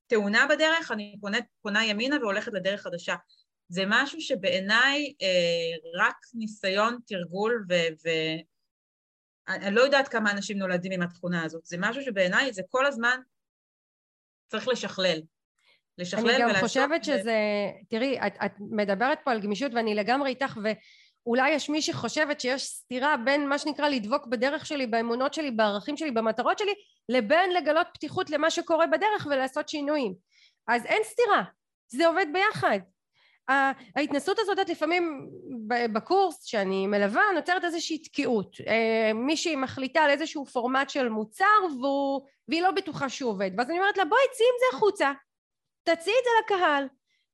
[0.07, 3.15] תאונה בדרך, אני פונה, פונה ימינה והולכת לדרך חדשה.
[3.69, 7.65] זה משהו שבעיניי אה, רק ניסיון תרגול
[9.47, 13.19] ואני לא יודעת כמה אנשים נולדים עם התכונה הזאת, זה משהו שבעיניי זה כל הזמן
[14.47, 15.19] צריך לשכלל.
[15.97, 17.05] לשכלל אני גם חושבת ו...
[17.05, 17.37] שזה,
[17.89, 22.63] תראי, את, את מדברת פה על גמישות ואני לגמרי איתך ואולי יש מי שחושבת שיש
[22.63, 26.73] סתירה בין מה שנקרא לדבוק בדרך שלי, באמונות שלי, בערכים שלי, במטרות שלי,
[27.09, 30.13] לבין לגלות פתיחות למה שקורה בדרך ולעשות שינויים.
[30.67, 31.43] אז אין סתירה,
[31.87, 32.79] זה עובד ביחד.
[33.95, 35.29] ההתנסות הזאת את לפעמים
[35.93, 38.57] בקורס שאני מלווה נוצרת איזושהי תקיעות.
[38.67, 41.45] אה, מישהי מחליטה על איזשהו פורמט של מוצר
[41.81, 43.51] והוא, והיא לא בטוחה שהוא עובד.
[43.57, 45.11] ואז אני אומרת לה בואי צאי עם זה החוצה.
[45.83, 46.87] תציעי את זה לקהל.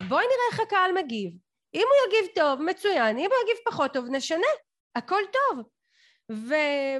[0.07, 1.31] בואי נראה איך הקהל מגיב.
[1.73, 3.17] אם הוא יגיב טוב מצוין.
[3.17, 4.47] אם הוא יגיב פחות טוב נשנה.
[4.95, 5.63] הכל טוב.
[6.31, 6.55] ו,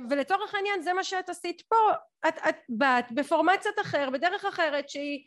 [0.10, 1.92] ולצורך העניין זה מה שאת עשית פה.
[2.28, 5.20] את, את באת בפורמט קצת אחר בדרך אחרת שהיא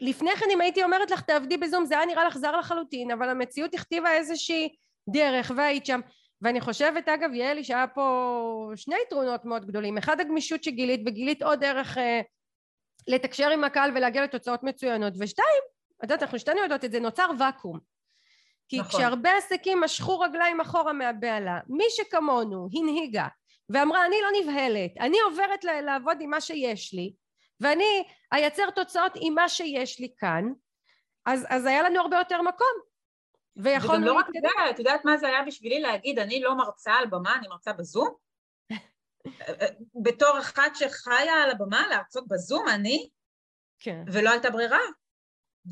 [0.00, 3.28] לפני כן אם הייתי אומרת לך תעבדי בזום זה היה נראה לך זר לחלוטין אבל
[3.28, 4.68] המציאות הכתיבה איזושהי
[5.08, 6.00] דרך והיית שם.
[6.42, 9.98] ואני חושבת אגב יעלי שהיה פה שני יתרונות מאוד גדולים.
[9.98, 12.20] אחד הגמישות שגילית וגילית עוד דרך אה,
[13.08, 15.12] לתקשר עם הקהל ולהגיע לתוצאות מצוינות.
[15.20, 15.62] ושתיים
[15.98, 17.78] את יודעת אנחנו שתינו יודעות את זה נוצר ואקום.
[18.68, 19.00] כי נכון.
[19.00, 23.26] כשהרבה עסקים משכו רגליים אחורה מהבהלה מי שכמונו הנהיגה
[23.70, 27.12] ואמרה אני לא נבהלת אני עוברת לעבוד עם מה שיש לי
[27.60, 30.44] ואני אייצר תוצאות עם מה שיש לי כאן,
[31.26, 32.90] אז, אז היה לנו הרבה יותר מקום.
[33.56, 33.94] ויכולנו...
[33.94, 37.06] וגם לא רק זה, את יודעת מה זה היה בשבילי להגיד, אני לא מרצה על
[37.06, 38.14] במה, אני מרצה בזום?
[40.04, 43.08] בתור אחת שחיה על הבמה להרצות בזום, אני?
[43.78, 44.04] כן.
[44.12, 44.80] ולא הייתה ברירה.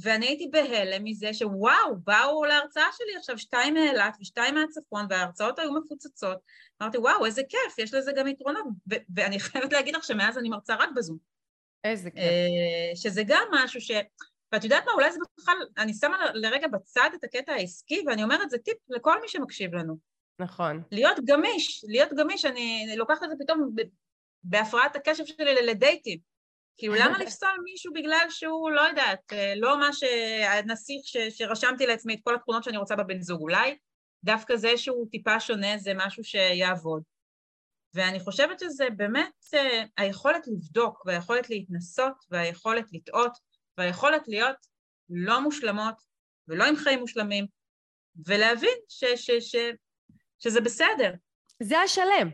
[0.02, 5.72] ואני הייתי בהלם מזה שוואו, באו להרצאה שלי עכשיו שתיים מאילת ושתיים מהצפון, וההרצאות היו
[5.72, 6.38] מפוצצות.
[6.82, 8.64] אמרתי, וואו, איזה כיף, יש לזה גם יתרונות.
[9.16, 11.18] ואני חייבת להגיד לך שמאז אני מרצה רק בזום.
[11.90, 12.20] איזה כיף.
[12.22, 13.90] אה, שזה גם משהו ש...
[14.52, 18.50] ואת יודעת מה, אולי זה בכלל, אני שמה לרגע בצד את הקטע העסקי, ואני אומרת,
[18.50, 19.96] זה טיפ לכל מי שמקשיב לנו.
[20.38, 20.82] נכון.
[20.90, 23.74] להיות גמיש, להיות גמיש, אני לוקחת את זה פתאום
[24.42, 26.18] בהפרעת הקשב שלי לדייטים.
[26.78, 31.16] כאילו, למה לפסול מישהו בגלל שהוא, לא יודעת, אה, לא מה שהנסיך ש...
[31.16, 33.76] שרשמתי לעצמי את כל התכונות שאני רוצה בבן זוג, אולי
[34.24, 37.02] דווקא זה שהוא טיפה שונה זה משהו שיעבוד.
[37.94, 39.58] ואני חושבת שזה באמת uh,
[39.96, 43.32] היכולת לבדוק והיכולת להתנסות והיכולת לטעות
[43.78, 44.56] והיכולת להיות
[45.10, 45.94] לא מושלמות
[46.48, 47.46] ולא עם חיים מושלמים
[48.26, 49.56] ולהבין ש, ש, ש,
[50.38, 51.12] שזה בסדר.
[51.62, 52.30] זה השלם.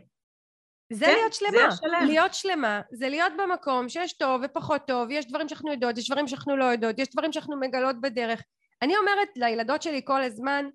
[0.93, 5.27] זה כן, להיות שלמה, זה להיות שלמה, זה להיות במקום שיש טוב ופחות טוב, יש
[5.27, 8.41] דברים שאנחנו יודעות, יש דברים שאנחנו לא יודעות, יש דברים שאנחנו מגלות בדרך.
[8.81, 10.65] אני אומרת לילדות שלי כל הזמן,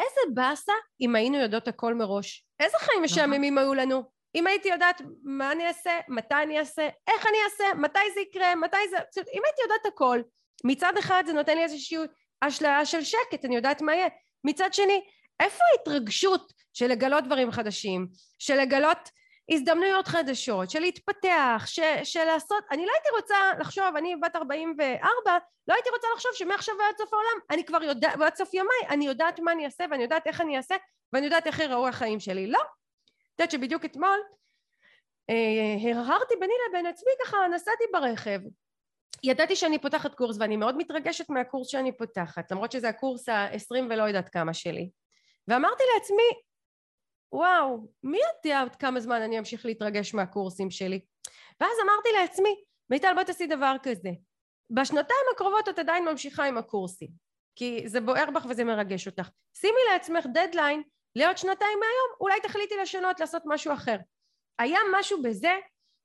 [0.00, 2.46] איזה באסה אם היינו יודעות הכל מראש.
[2.60, 3.04] איזה חיים נכון.
[3.04, 4.02] משעממים היו לנו.
[4.34, 8.54] אם הייתי יודעת מה אני אעשה, מתי אני אעשה, איך אני אעשה, מתי זה יקרה,
[8.54, 8.96] מתי זה...
[9.34, 10.20] אם הייתי יודעת הכל,
[10.64, 11.98] מצד אחד זה נותן לי איזושהי
[12.40, 14.08] אשליה של שקט, אני יודעת מה יהיה.
[14.44, 15.00] מצד שני,
[15.40, 19.08] איפה ההתרגשות של לגלות דברים חדשים, של לגלות
[19.52, 25.38] הזדמנויות חדשות, של להתפתח, ש, של לעשות, אני לא הייתי רוצה לחשוב, אני בת 44,
[25.68, 29.06] לא הייתי רוצה לחשוב שמעכשיו ועד סוף העולם, אני כבר יודעת, ועד סוף ימיי, אני
[29.06, 30.74] יודעת מה אני אעשה ואני יודעת איך אני אעשה
[31.12, 32.46] ואני יודעת איך יראו החיים שלי.
[32.46, 32.60] לא.
[32.60, 34.20] את יודעת שבדיוק אתמול
[35.30, 38.40] אה, הרהרתי ביני לבין עצמי ככה, נסעתי ברכב,
[39.22, 44.02] ידעתי שאני פותחת קורס ואני מאוד מתרגשת מהקורס שאני פותחת, למרות שזה הקורס העשרים ולא
[44.02, 44.90] יודעת כמה שלי.
[45.48, 46.42] ואמרתי לעצמי,
[47.32, 51.00] וואו, מי יודע עוד כמה זמן אני אמשיך להתרגש מהקורסים שלי?
[51.60, 52.54] ואז אמרתי לעצמי,
[52.90, 54.10] מיטל בואי תעשי דבר כזה,
[54.70, 57.08] בשנתיים הקרובות את עדיין ממשיכה עם הקורסים,
[57.56, 59.28] כי זה בוער בך וזה מרגש אותך.
[59.56, 60.82] שימי לעצמך דדליין
[61.16, 63.96] לעוד שנתיים מהיום, אולי תחליטי לשנות, לעשות משהו אחר.
[64.58, 65.56] היה משהו בזה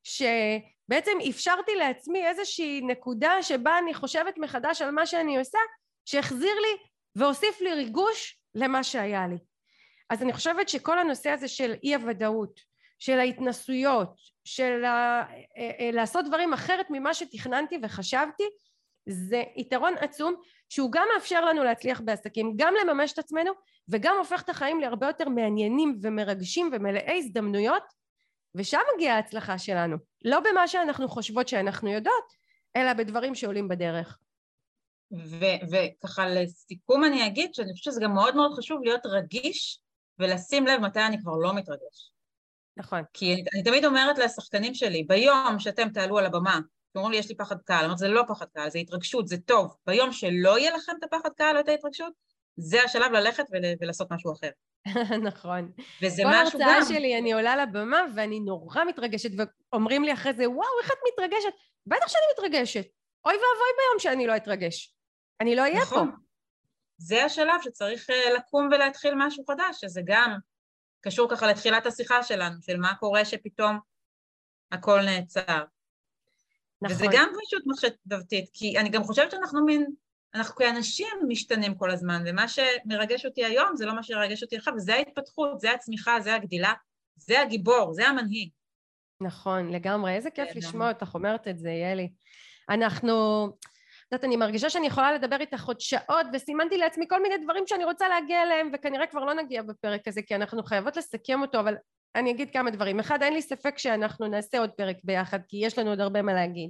[0.04, 5.60] שבעצם אפשרתי לעצמי איזושהי נקודה שבה אני חושבת מחדש על מה שאני עושה,
[6.06, 6.78] שהחזיר לי
[7.16, 9.38] והוסיף לי ריגוש למה שהיה לי.
[10.10, 12.60] אז אני חושבת שכל הנושא הזה של אי הוודאות,
[13.00, 15.24] של ההתנסויות, של ה...
[15.58, 18.44] אה, אה, לעשות דברים אחרת ממה שתכננתי וחשבתי,
[19.10, 20.36] זה יתרון עצום
[20.70, 23.52] שהוא גם מאפשר לנו להצליח בעסקים, גם לממש את עצמנו
[23.90, 27.84] וגם הופך את החיים להרבה יותר מעניינים ומרגשים ומלאי הזדמנויות
[28.56, 32.34] ושם מגיעה ההצלחה שלנו, לא במה שאנחנו חושבות שאנחנו יודעות,
[32.76, 34.18] אלא בדברים שעולים בדרך.
[35.72, 39.80] וככה לסיכום אני אגיד שאני חושבת שזה גם מאוד מאוד חשוב להיות רגיש
[40.20, 42.12] ולשים לב מתי אני כבר לא מתרגש.
[42.78, 43.02] נכון.
[43.14, 46.60] כי אני, אני תמיד אומרת לשחקנים שלי, ביום שאתם תעלו על הבמה,
[46.96, 49.38] אומרים לי יש לי פחד קהל, אני אומרת זה לא פחד קהל, זה התרגשות, זה
[49.38, 52.14] טוב, ביום שלא יהיה לכם את הפחד קהל או את ההתרגשות,
[52.58, 54.50] זה השלב ללכת ול, ולעשות משהו אחר.
[55.30, 55.72] נכון.
[56.02, 56.68] וזה משהו גם...
[56.68, 59.30] כל הרצאה שלי אני עולה לבמה ואני נורא מתרגשת,
[59.72, 61.54] ואומרים לי אחרי זה, וואו, איך את מתרגשת?
[61.86, 62.86] בטח שאני מתרגשת.
[63.26, 64.96] אוי ואבוי ביום שאני לא אתרגש.
[65.42, 66.12] אני לא אהיה נכון.
[66.12, 66.18] פה.
[66.98, 70.38] זה השלב שצריך אה, לקום ולהתחיל משהו חדש, שזה גם
[71.02, 73.80] קשור ככה לתחילת השיחה שלנו, של מה קורה שפתאום
[74.72, 75.64] הכל נעצר.
[76.82, 76.96] נכון.
[76.96, 79.86] וזה גם פשוט מחשבתית, כי אני גם חושבת שאנחנו מין,
[80.34, 84.74] אנחנו כאנשים משתנים כל הזמן, ומה שמרגש אותי היום זה לא מה שירגש אותי עכשיו,
[84.76, 86.74] וזה ההתפתחות, זה הצמיחה, זה הגדילה,
[87.16, 88.50] זה הגיבור, זה המנהיג.
[89.22, 90.16] נכון, לגמרי.
[90.16, 92.10] איזה כיף לשמוע אותך אומרת את זה, יאלי.
[92.70, 93.48] אנחנו...
[94.12, 97.86] יודעת, אני מרגישה שאני יכולה לדבר איתך עוד שעות, וסימנתי לעצמי כל מיני דברים שאני
[97.86, 101.76] רוצה להגיע אליהם, וכנראה כבר לא נגיע בפרק הזה, כי אנחנו חייבות לסכם אותו, אבל
[102.16, 103.00] אני אגיד כמה דברים.
[103.00, 106.34] אחד, אין לי ספק שאנחנו נעשה עוד פרק ביחד, כי יש לנו עוד הרבה מה
[106.34, 106.70] להגיד.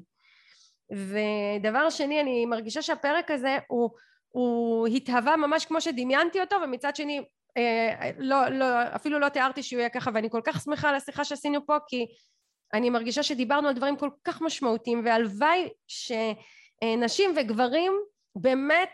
[0.91, 3.89] ודבר שני, אני מרגישה שהפרק הזה הוא,
[4.29, 7.21] הוא התהווה ממש כמו שדמיינתי אותו, ומצד שני,
[7.57, 8.65] אה, לא, לא,
[8.95, 12.05] אפילו לא תיארתי שהוא יהיה ככה, ואני כל כך שמחה על השיחה שעשינו פה, כי
[12.73, 16.11] אני מרגישה שדיברנו על דברים כל כך משמעותיים, והלוואי ש...
[16.83, 17.93] אה, נשים וגברים
[18.35, 18.89] באמת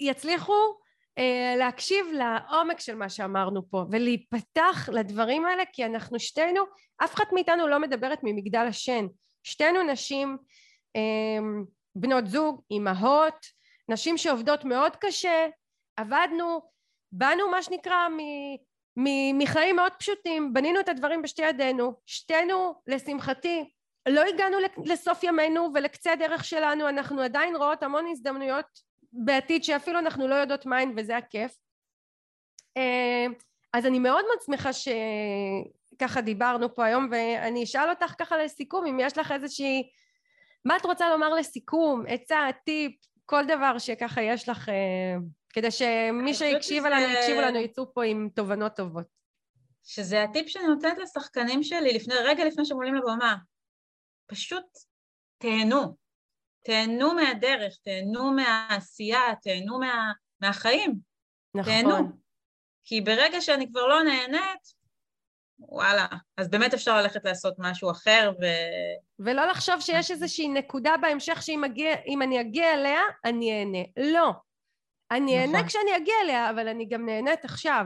[0.00, 0.78] יצליחו
[1.18, 6.62] אה, להקשיב לעומק של מה שאמרנו פה ולהיפתח לדברים האלה כי אנחנו שתינו,
[7.04, 9.06] אף אחת מאיתנו לא מדברת ממגדל השן,
[9.42, 10.36] שתינו נשים
[10.96, 11.40] אה,
[11.96, 13.46] בנות זוג, אימהות,
[13.88, 15.46] נשים שעובדות מאוד קשה,
[15.96, 16.60] עבדנו,
[17.12, 18.08] באנו מה שנקרא
[19.34, 23.70] מחיים מאוד פשוטים, בנינו את הדברים בשתי ידינו, שתינו לשמחתי
[24.08, 28.66] לא הגענו לסוף ימינו ולקצה הדרך שלנו, אנחנו עדיין רואות המון הזדמנויות
[29.12, 31.52] בעתיד שאפילו אנחנו לא יודעות מהן וזה הכיף.
[32.76, 33.26] אה,
[33.72, 39.00] אז אני מאוד מאוד שמחה שככה דיברנו פה היום ואני אשאל אותך ככה לסיכום אם
[39.00, 39.90] יש לך איזושהי
[40.64, 42.92] מה את רוצה לומר לסיכום, עצה, טיפ,
[43.26, 44.74] כל דבר שככה יש לך אה,
[45.52, 49.06] כדי שמי שהקשיבה לנו יקשיבו לנו יצאו פה עם תובנות טובות.
[49.84, 53.36] שזה הטיפ שאני נותנת לשחקנים שלי לפני, רגע לפני שהם עולים לבמה.
[54.28, 54.64] פשוט
[55.38, 55.96] תהנו,
[56.64, 60.94] תהנו מהדרך, תהנו מהעשייה, תהנו מה, מהחיים.
[61.54, 61.72] נכון.
[61.72, 61.96] תהנו.
[62.84, 64.78] כי ברגע שאני כבר לא נהנית,
[65.58, 66.06] וואלה,
[66.36, 68.44] אז באמת אפשר ללכת לעשות משהו אחר ו...
[69.18, 74.12] ולא לחשוב שיש איזושהי נקודה בהמשך שאם אגיע, אני אגיע אליה, אני אהנה.
[74.12, 74.32] לא.
[75.10, 75.54] אני נכון.
[75.54, 77.84] אהנה כשאני אגיע אליה, אבל אני גם נהנית עכשיו.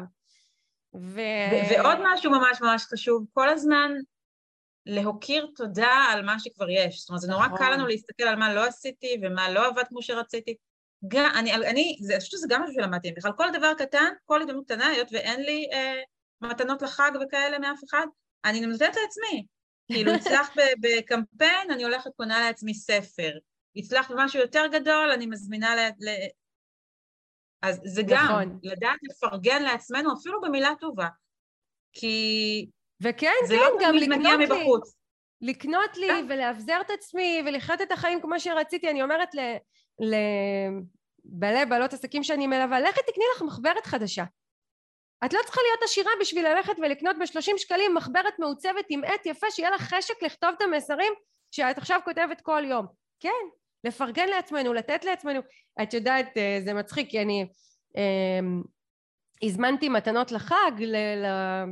[0.94, 1.20] ו...
[1.52, 3.92] ו- ועוד משהו ממש ממש חשוב, כל הזמן
[4.86, 7.00] להוקיר תודה על מה שכבר יש.
[7.00, 7.72] זאת אומרת, זה נורא קל נכון.
[7.72, 10.56] לנו להסתכל על מה לא עשיתי ומה לא עבד כמו שרציתי.
[11.08, 14.40] גם, אני, אני, זה, אני חושבת שזה גם משהו שלמדתי, בכלל כל דבר קטן, כל
[14.40, 16.00] הזדמנות קטנה, היות ואין לי אה,
[16.40, 18.06] מתנות לחג וכאלה מאף אחד,
[18.44, 19.46] אני נותנת לעצמי.
[19.92, 23.38] כאילו, הצלחת בקמפיין, אני הולכת קונה לעצמי ספר.
[23.76, 25.78] הצלחת במשהו יותר גדול, אני מזמינה ל...
[25.78, 26.10] ל...
[27.62, 28.58] אז זה גם, נכון.
[28.62, 31.08] לדעת לפרגן לעצמנו, אפילו במילה טובה.
[31.92, 32.66] כי...
[33.02, 34.46] וכן, זה כן, לא גם לקנות לי.
[34.46, 34.94] מבחוץ.
[35.40, 36.26] לקנות לי כן.
[36.28, 38.90] ולאבזר את עצמי ולחיות את החיים כמו שרציתי.
[38.90, 39.28] אני אומרת
[40.00, 44.24] לבעלי בעלות עסקים שאני מלווה, לכי תקני לך מחברת חדשה.
[45.24, 49.46] את לא צריכה להיות עשירה בשביל ללכת ולקנות ב-30 שקלים מחברת מעוצבת עם עט יפה,
[49.50, 51.12] שיהיה לך חשק לכתוב את המסרים
[51.50, 52.86] שאת עכשיו כותבת כל יום.
[53.20, 53.30] כן,
[53.84, 55.40] לפרגן לעצמנו, לתת לעצמנו.
[55.82, 57.46] את יודעת, אה, זה מצחיק, כי אני
[57.96, 58.40] אה,
[59.42, 61.64] הזמנתי מתנות לחג ל- ל-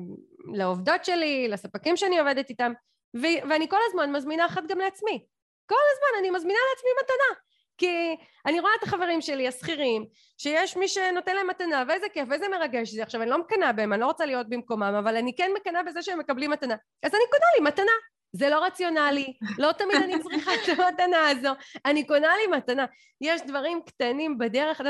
[0.55, 2.73] לעובדות שלי, לספקים שאני עובדת איתם,
[3.17, 5.27] ו- ואני כל הזמן מזמינה אחת גם לעצמי.
[5.67, 7.41] כל הזמן אני מזמינה לעצמי מתנה.
[7.81, 8.17] כי
[8.47, 10.07] אני רואה את החברים שלי השכירים
[10.39, 13.03] שיש מי שנותן להם מתנה ואיזה כיף ואיזה מרגש זה.
[13.03, 16.03] עכשיו אני לא מקנאה בהם אני לא רוצה להיות במקומם אבל אני כן מקנאה בזה
[16.03, 16.75] שהם מקבלים מתנה.
[17.03, 17.93] אז אני קונה לי מתנה.
[18.33, 19.33] זה לא רציונלי.
[19.59, 21.51] לא תמיד אני צריכה את המתנה הזו.
[21.85, 22.87] אני קונה לי מתנה.
[23.21, 24.87] יש דברים קטנים בדרך את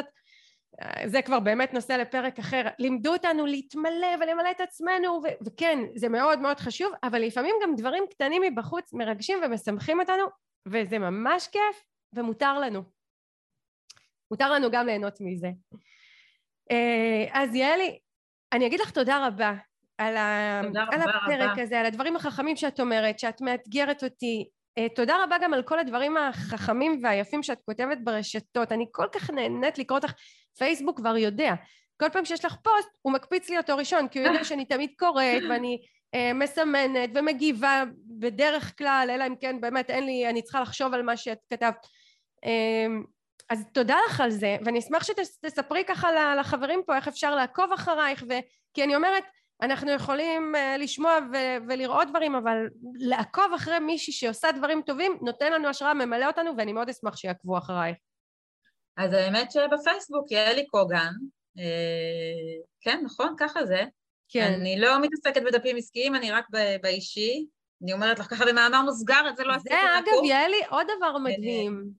[1.07, 6.09] זה כבר באמת נושא לפרק אחר לימדו אותנו להתמלא ולמלא את עצמנו ו- וכן זה
[6.09, 10.25] מאוד מאוד חשוב אבל לפעמים גם דברים קטנים מבחוץ מרגשים ומשמחים אותנו
[10.69, 12.83] וזה ממש כיף ומותר לנו.
[14.31, 15.49] מותר לנו גם ליהנות מזה.
[16.71, 17.99] אה, אז יעלי,
[18.53, 19.55] אני אגיד לך תודה רבה
[19.99, 20.61] על, ה...
[20.93, 21.63] על הפרק רבה.
[21.63, 24.49] הזה, על הדברים החכמים שאת אומרת, שאת מאתגרת אותי.
[24.79, 28.73] אה, תודה רבה גם על כל הדברים החכמים והיפים שאת כותבת ברשתות.
[28.73, 30.13] אני כל כך נהנית לקרוא אותך.
[30.59, 31.55] פייסבוק כבר יודע.
[32.01, 34.91] כל פעם שיש לך פוסט, הוא מקפיץ לי אותו ראשון, כי הוא יודע שאני תמיד
[34.99, 35.79] קוראת ואני
[36.15, 37.85] אה, מסמנת ומגיבה
[38.19, 41.87] בדרך כלל, אלא אם כן באמת אין לי, אני צריכה לחשוב על מה שאת כתבת.
[42.45, 43.05] אמ,
[43.51, 48.25] אז תודה לך על זה ואני אשמח שתספרי ככה לחברים פה איך אפשר לעקוב אחרייך
[48.29, 48.33] ו...
[48.75, 49.25] כי אני אומרת
[49.63, 52.67] אנחנו יכולים אה, לשמוע ו- ולראות דברים אבל
[53.01, 57.59] לעקוב אחרי מישהי שעושה דברים טובים נותן לנו השראה ממלא אותנו ואני מאוד אשמח שיעקבו
[57.59, 57.97] אחרייך
[59.01, 61.13] אז האמת שבפייסבוק יעלי קוגן
[61.59, 63.85] אה, כן נכון ככה זה
[64.29, 64.53] כן.
[64.61, 66.47] אני לא מתעסקת בדפים עסקיים אני רק
[66.83, 67.47] באישי
[67.83, 71.19] אני אומרת לך ככה במאמר מוסגר את זה לא עשיתי זה אגב יעלי עוד דבר
[71.19, 71.91] מדהים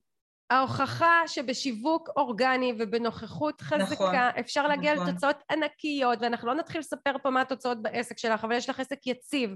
[0.50, 5.08] ההוכחה שבשיווק אורגני ובנוכחות חזקה נכון, אפשר להגיע נכון.
[5.08, 9.06] לתוצאות ענקיות ואנחנו לא נתחיל לספר פה מה התוצאות בעסק שלך אבל יש לך עסק
[9.06, 9.50] יציב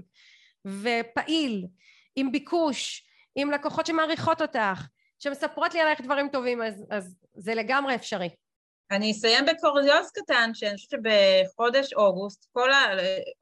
[0.65, 1.65] ופעיל
[2.15, 4.87] עם ביקוש עם לקוחות שמעריכות אותך
[5.19, 8.29] שמספרות לי עלייך דברים טובים אז, אז זה לגמרי אפשרי
[8.91, 12.85] אני אסיים בקוריוז קטן, שאני חושבת שבחודש אוגוסט, כל ה...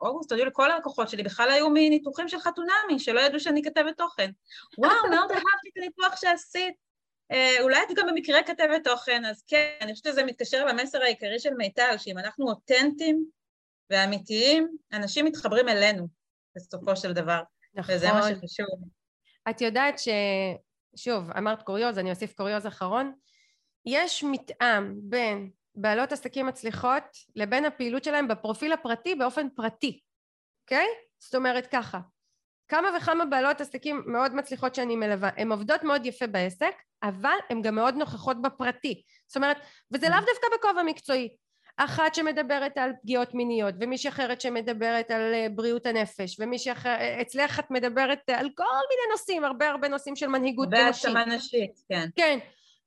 [0.02, 4.32] אוגוסט הודיעו לכל הלקוחות שלי, בכלל היו מניתוחים של חתונמי, שלא ידעו שאני כתבת תוכן.
[4.78, 6.74] וואו, מאוד אהבתי את הניתוח שעשית.
[7.32, 11.40] אה, אולי את גם במקרה כתבת תוכן, אז כן, אני חושבת שזה מתקשר למסר העיקרי
[11.40, 13.26] של מיטל, שאם אנחנו אותנטיים
[13.90, 16.08] ואמיתיים, אנשים מתחברים אלינו
[16.56, 17.42] בסופו של דבר.
[17.74, 17.96] נכון.
[17.96, 18.68] וזה מה שחשוב.
[19.50, 20.08] את יודעת ש...
[20.96, 23.14] שוב, אמרת קוריוז, אני אוסיף קוריוז אחרון.
[23.86, 27.04] יש מתאם בין בעלות עסקים מצליחות
[27.36, 30.00] לבין הפעילות שלהם בפרופיל הפרטי באופן פרטי,
[30.64, 30.86] אוקיי?
[30.86, 31.06] Okay?
[31.20, 32.00] זאת אומרת ככה,
[32.68, 36.74] כמה וכמה בעלות עסקים מאוד מצליחות שאני מלווה, הן עובדות מאוד יפה בעסק,
[37.04, 39.04] אבל הן גם מאוד נוכחות בפרטי.
[39.28, 39.58] זאת אומרת,
[39.92, 41.36] וזה לאו דווקא בכובע מקצועי.
[41.78, 47.22] אחת שמדברת על פגיעות מיניות, ומישהי אחרת שמדברת על אה, בריאות הנפש, ומישהי אחרת, אה,
[47.22, 51.06] אצלך את מדברת על כל מיני נושאים, הרבה הרבה נושאים של מנהיגות אנושית.
[51.06, 52.08] והעצמה נשית, כן.
[52.16, 52.40] כן.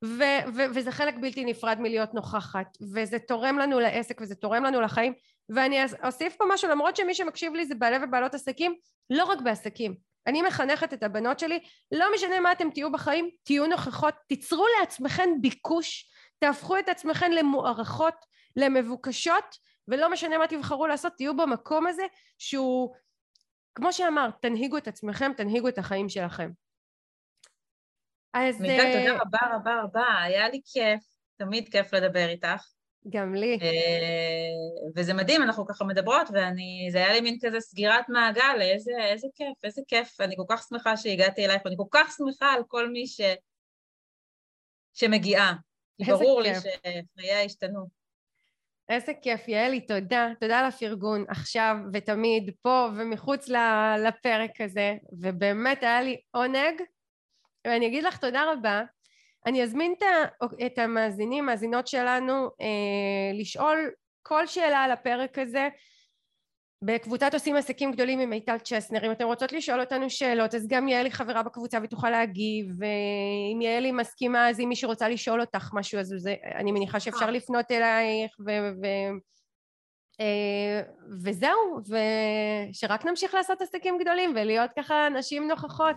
[0.04, 4.80] ו- ו- וזה חלק בלתי נפרד מלהיות נוכחת וזה תורם לנו לעסק וזה תורם לנו
[4.80, 5.12] לחיים
[5.48, 8.74] ואני אוסיף פה משהו למרות שמי שמקשיב לי זה בעלי ובעלות עסקים
[9.10, 9.94] לא רק בעסקים
[10.26, 11.58] אני מחנכת את הבנות שלי
[11.92, 18.14] לא משנה מה אתם תהיו בחיים תהיו נוכחות תיצרו לעצמכם ביקוש תהפכו את עצמכם למוערכות
[18.56, 19.58] למבוקשות
[19.88, 22.02] ולא משנה מה תבחרו לעשות תהיו במקום הזה
[22.38, 22.94] שהוא
[23.74, 26.50] כמו שאמרת תנהיגו את עצמכם תנהיגו את החיים שלכם
[28.34, 28.60] אז...
[28.60, 31.04] מיטל, תודה אה, רבה רבה רבה, היה לי כיף,
[31.36, 32.64] תמיד כיף לדבר איתך.
[33.10, 33.58] גם לי.
[33.62, 38.92] אה, וזה מדהים, אנחנו ככה מדברות, ואני, זה היה לי מין כזה סגירת מעגל, איזה,
[39.00, 42.62] איזה כיף, איזה כיף, אני כל כך שמחה שהגעתי אלייך, ואני כל כך שמחה על
[42.68, 43.20] כל מי ש...
[44.92, 45.54] שמגיעה.
[46.04, 46.64] כי ברור כיף.
[46.64, 47.97] לי שחייה השתנו.
[48.88, 50.28] איזה כיף, יעלי, תודה.
[50.40, 53.48] תודה על הפרגון עכשיו ותמיד, פה ומחוץ
[53.98, 56.82] לפרק הזה, ובאמת היה לי עונג
[57.66, 58.82] ואני אגיד לך תודה רבה.
[59.46, 59.94] אני אזמין
[60.66, 63.90] את המאזינים, מאזינות שלנו, אה, לשאול
[64.22, 65.68] כל שאלה על הפרק הזה
[66.82, 69.06] בקבוצת עושים עסקים גדולים עם מיטל צ'סנר.
[69.06, 73.92] אם אתן רוצות לשאול אותנו שאלות, אז גם יעלי חברה בקבוצה ותוכל להגיב, ואם יעלי
[73.92, 78.36] מסכימה, אז אם מישהו רוצה לשאול אותך משהו, אז זה, אני מניחה שאפשר לפנות אלייך,
[78.46, 78.50] ו...
[78.82, 78.86] ו
[81.22, 81.80] וזהו,
[82.70, 85.96] ושרק נמשיך לעשות עסקים גדולים ולהיות ככה נשים נוכחות.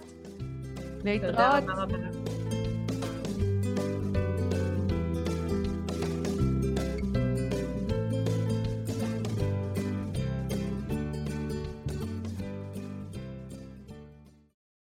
[1.03, 1.35] להתראות.
[1.35, 2.30] תודה רבה.